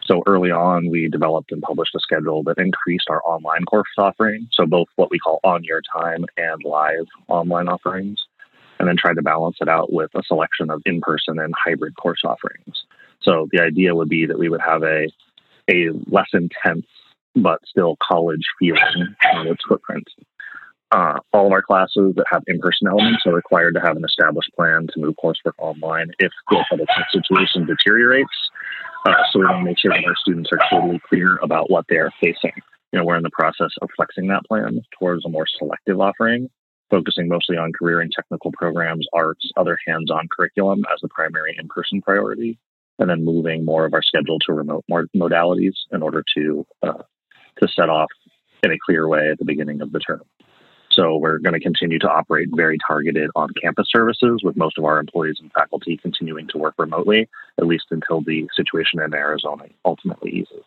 So 0.06 0.22
early 0.26 0.52
on, 0.52 0.90
we 0.90 1.08
developed 1.08 1.52
and 1.52 1.62
published 1.62 1.96
a 1.96 2.00
schedule 2.00 2.44
that 2.44 2.58
increased 2.58 3.10
our 3.10 3.22
online 3.26 3.64
course 3.66 3.88
offering. 3.98 4.48
So 4.52 4.66
both 4.66 4.88
what 4.96 5.12
we 5.12 5.20
call 5.20 5.40
on 5.44 5.64
your 5.64 5.82
time 5.82 6.26
and 6.38 6.62
live 6.64 7.06
online 7.28 7.68
offerings, 7.68 8.20
and 8.80 8.88
then 8.88 8.98
tried 8.98 9.16
to 9.16 9.22
balance 9.22 9.58
it 9.62 9.70
out 9.70 9.92
with 9.92 10.12
a 10.16 10.24
selection 10.24 10.70
of 10.70 10.82
in 10.86 11.02
person 11.02 11.40
and 11.40 11.54
hybrid 11.58 11.96
course 11.96 12.22
offerings. 12.24 12.84
So 13.22 13.48
the 13.52 13.62
idea 13.62 13.96
would 13.96 14.10
be 14.10 14.26
that 14.26 14.40
we 14.40 14.50
would 14.50 14.62
have 14.62 14.84
a, 14.84 15.08
a 15.70 15.90
less 16.08 16.30
intense 16.34 16.86
but 17.36 17.60
still 17.66 17.98
college 18.02 18.44
feeling 18.60 19.16
on 19.34 19.48
its 19.48 19.64
footprint. 19.68 20.08
Uh, 20.94 21.18
all 21.34 21.48
of 21.48 21.52
our 21.52 21.62
classes 21.64 22.14
that 22.16 22.26
have 22.30 22.44
in-person 22.46 22.88
elements 22.88 23.24
are 23.26 23.34
required 23.34 23.74
to 23.74 23.82
have 23.82 23.98
an 23.98 24.06
established 24.06 24.52
plan 24.56 24.86
to 24.94 25.00
move 25.00 25.16
coursework 25.22 25.58
online 25.58 26.12
if 26.20 26.32
the 26.52 26.88
situation 27.12 27.66
deteriorates 27.66 28.30
uh, 29.06 29.14
so 29.32 29.40
we 29.40 29.46
want 29.46 29.60
to 29.60 29.66
make 29.66 29.80
sure 29.80 29.92
that 29.92 30.06
our 30.06 30.16
students 30.16 30.50
are 30.54 30.60
totally 30.70 31.02
clear 31.10 31.38
about 31.44 31.70
what 31.70 31.86
they 31.90 31.98
are 31.98 32.12
facing. 32.22 32.54
You 32.92 33.00
know, 33.00 33.06
we're 33.06 33.18
in 33.18 33.24
the 33.24 33.30
process 33.32 33.72
of 33.82 33.90
flexing 33.96 34.28
that 34.28 34.46
plan 34.48 34.82
towards 34.98 35.26
a 35.26 35.30
more 35.30 35.46
selective 35.58 36.00
offering, 36.00 36.50
focusing 36.90 37.28
mostly 37.28 37.58
on 37.58 37.74
career 37.74 38.00
and 38.00 38.12
technical 38.12 38.52
programs, 38.54 39.06
arts, 39.14 39.50
other 39.58 39.78
hands-on 39.86 40.28
curriculum 40.36 40.84
as 40.94 41.00
the 41.02 41.10
primary 41.10 41.56
in-person 41.60 42.02
priority, 42.02 42.58
and 43.00 43.10
then 43.10 43.26
moving 43.26 43.66
more 43.66 43.86
of 43.86 43.94
our 43.94 44.04
schedule 44.04 44.40
to 44.40 44.54
remote 44.54 44.86
modalities 44.90 45.74
in 45.92 46.02
order 46.02 46.24
to 46.38 46.66
uh, 46.84 47.04
to 47.62 47.68
set 47.68 47.90
off 47.90 48.10
in 48.64 48.72
a 48.72 48.78
clear 48.86 49.08
way 49.08 49.30
at 49.30 49.38
the 49.38 49.46
beginning 49.46 49.82
of 49.82 49.92
the 49.92 50.00
term. 50.00 50.22
So 50.96 51.18
we're 51.18 51.40
going 51.40 51.54
to 51.54 51.60
continue 51.60 52.00
to 52.00 52.10
operate 52.10 52.50
very 52.52 52.78
targeted 52.86 53.30
on 53.36 53.50
campus 53.62 53.88
services 53.90 54.42
with 54.44 54.56
most 54.56 54.78
of 54.78 54.86
our 54.86 55.00
employees 55.00 55.38
and 55.42 55.52
faculty 55.52 55.98
continuing 55.98 56.48
to 56.50 56.58
work 56.58 56.76
remotely, 56.78 57.28
at 57.60 57.66
least 57.66 57.86
until 57.92 58.22
the 58.22 58.48
situation 58.56 59.02
in 59.02 59.14
Arizona 59.14 59.66
ultimately 59.86 60.32
eases. 60.32 60.64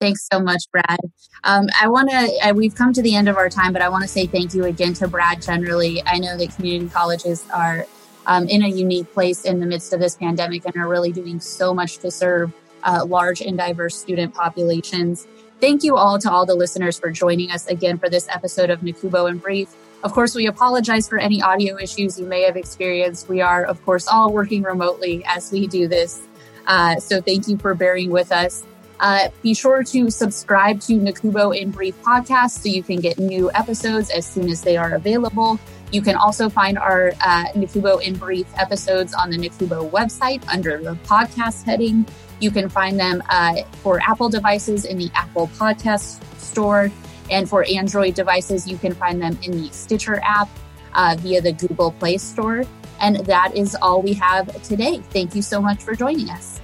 Thanks 0.00 0.28
so 0.30 0.40
much, 0.40 0.64
Brad. 0.70 0.98
Um, 1.44 1.68
I 1.80 1.88
want 1.88 2.10
to, 2.10 2.52
we've 2.52 2.74
come 2.74 2.92
to 2.92 3.02
the 3.02 3.16
end 3.16 3.28
of 3.28 3.36
our 3.36 3.48
time, 3.48 3.72
but 3.72 3.80
I 3.80 3.88
want 3.88 4.02
to 4.02 4.08
say 4.08 4.26
thank 4.26 4.52
you 4.52 4.64
again 4.64 4.92
to 4.94 5.08
Brad 5.08 5.40
generally. 5.40 6.02
I 6.04 6.18
know 6.18 6.36
that 6.36 6.54
community 6.54 6.90
colleges 6.90 7.46
are 7.52 7.86
um, 8.26 8.46
in 8.48 8.62
a 8.62 8.68
unique 8.68 9.10
place 9.12 9.44
in 9.44 9.60
the 9.60 9.66
midst 9.66 9.92
of 9.92 10.00
this 10.00 10.16
pandemic 10.16 10.66
and 10.66 10.76
are 10.76 10.88
really 10.88 11.12
doing 11.12 11.40
so 11.40 11.72
much 11.72 11.98
to 11.98 12.10
serve 12.10 12.52
uh, 12.82 13.04
large 13.06 13.40
and 13.40 13.56
diverse 13.56 13.96
student 13.96 14.34
populations. 14.34 15.26
Thank 15.58 15.84
you 15.84 15.96
all 15.96 16.18
to 16.18 16.30
all 16.30 16.44
the 16.44 16.54
listeners 16.54 16.98
for 16.98 17.10
joining 17.10 17.50
us 17.50 17.66
again 17.66 17.96
for 17.96 18.10
this 18.10 18.28
episode 18.28 18.68
of 18.68 18.80
NACUBO 18.80 19.30
in 19.30 19.38
Brief. 19.38 19.74
Of 20.04 20.12
course, 20.12 20.34
we 20.34 20.46
apologize 20.46 21.08
for 21.08 21.18
any 21.18 21.40
audio 21.40 21.78
issues 21.78 22.20
you 22.20 22.26
may 22.26 22.42
have 22.42 22.58
experienced. 22.58 23.26
We 23.30 23.40
are, 23.40 23.64
of 23.64 23.82
course, 23.86 24.06
all 24.06 24.30
working 24.32 24.62
remotely 24.62 25.24
as 25.24 25.50
we 25.50 25.66
do 25.66 25.88
this. 25.88 26.20
Uh, 26.66 26.96
so 26.96 27.22
thank 27.22 27.48
you 27.48 27.56
for 27.56 27.74
bearing 27.74 28.10
with 28.10 28.32
us. 28.32 28.64
Uh, 29.00 29.28
be 29.42 29.54
sure 29.54 29.82
to 29.84 30.10
subscribe 30.10 30.80
to 30.82 31.00
NACUBO 31.00 31.56
in 31.56 31.70
Brief 31.70 32.00
podcast 32.02 32.62
so 32.62 32.68
you 32.68 32.82
can 32.82 33.00
get 33.00 33.18
new 33.18 33.50
episodes 33.52 34.10
as 34.10 34.26
soon 34.26 34.50
as 34.50 34.60
they 34.60 34.76
are 34.76 34.94
available. 34.94 35.58
You 35.92 36.02
can 36.02 36.16
also 36.16 36.48
find 36.48 36.78
our 36.78 37.12
uh, 37.24 37.44
in 37.54 38.16
Brief 38.16 38.46
episodes 38.56 39.14
on 39.14 39.30
the 39.30 39.36
NACUBO 39.36 39.90
website 39.90 40.46
under 40.48 40.78
the 40.78 40.94
podcast 41.06 41.64
heading. 41.64 42.06
You 42.40 42.50
can 42.50 42.68
find 42.68 42.98
them 42.98 43.22
uh, 43.30 43.62
for 43.82 44.00
Apple 44.00 44.28
devices 44.28 44.84
in 44.84 44.98
the 44.98 45.10
Apple 45.14 45.48
Podcast 45.56 46.22
Store. 46.38 46.90
And 47.30 47.48
for 47.48 47.64
Android 47.64 48.14
devices, 48.14 48.68
you 48.68 48.78
can 48.78 48.94
find 48.94 49.20
them 49.20 49.38
in 49.42 49.52
the 49.52 49.70
Stitcher 49.70 50.20
app 50.22 50.48
uh, 50.94 51.16
via 51.18 51.40
the 51.40 51.52
Google 51.52 51.92
Play 51.92 52.18
Store. 52.18 52.64
And 53.00 53.16
that 53.26 53.56
is 53.56 53.76
all 53.80 54.02
we 54.02 54.12
have 54.14 54.62
today. 54.62 55.00
Thank 55.10 55.34
you 55.34 55.42
so 55.42 55.60
much 55.60 55.82
for 55.82 55.94
joining 55.94 56.30
us. 56.30 56.60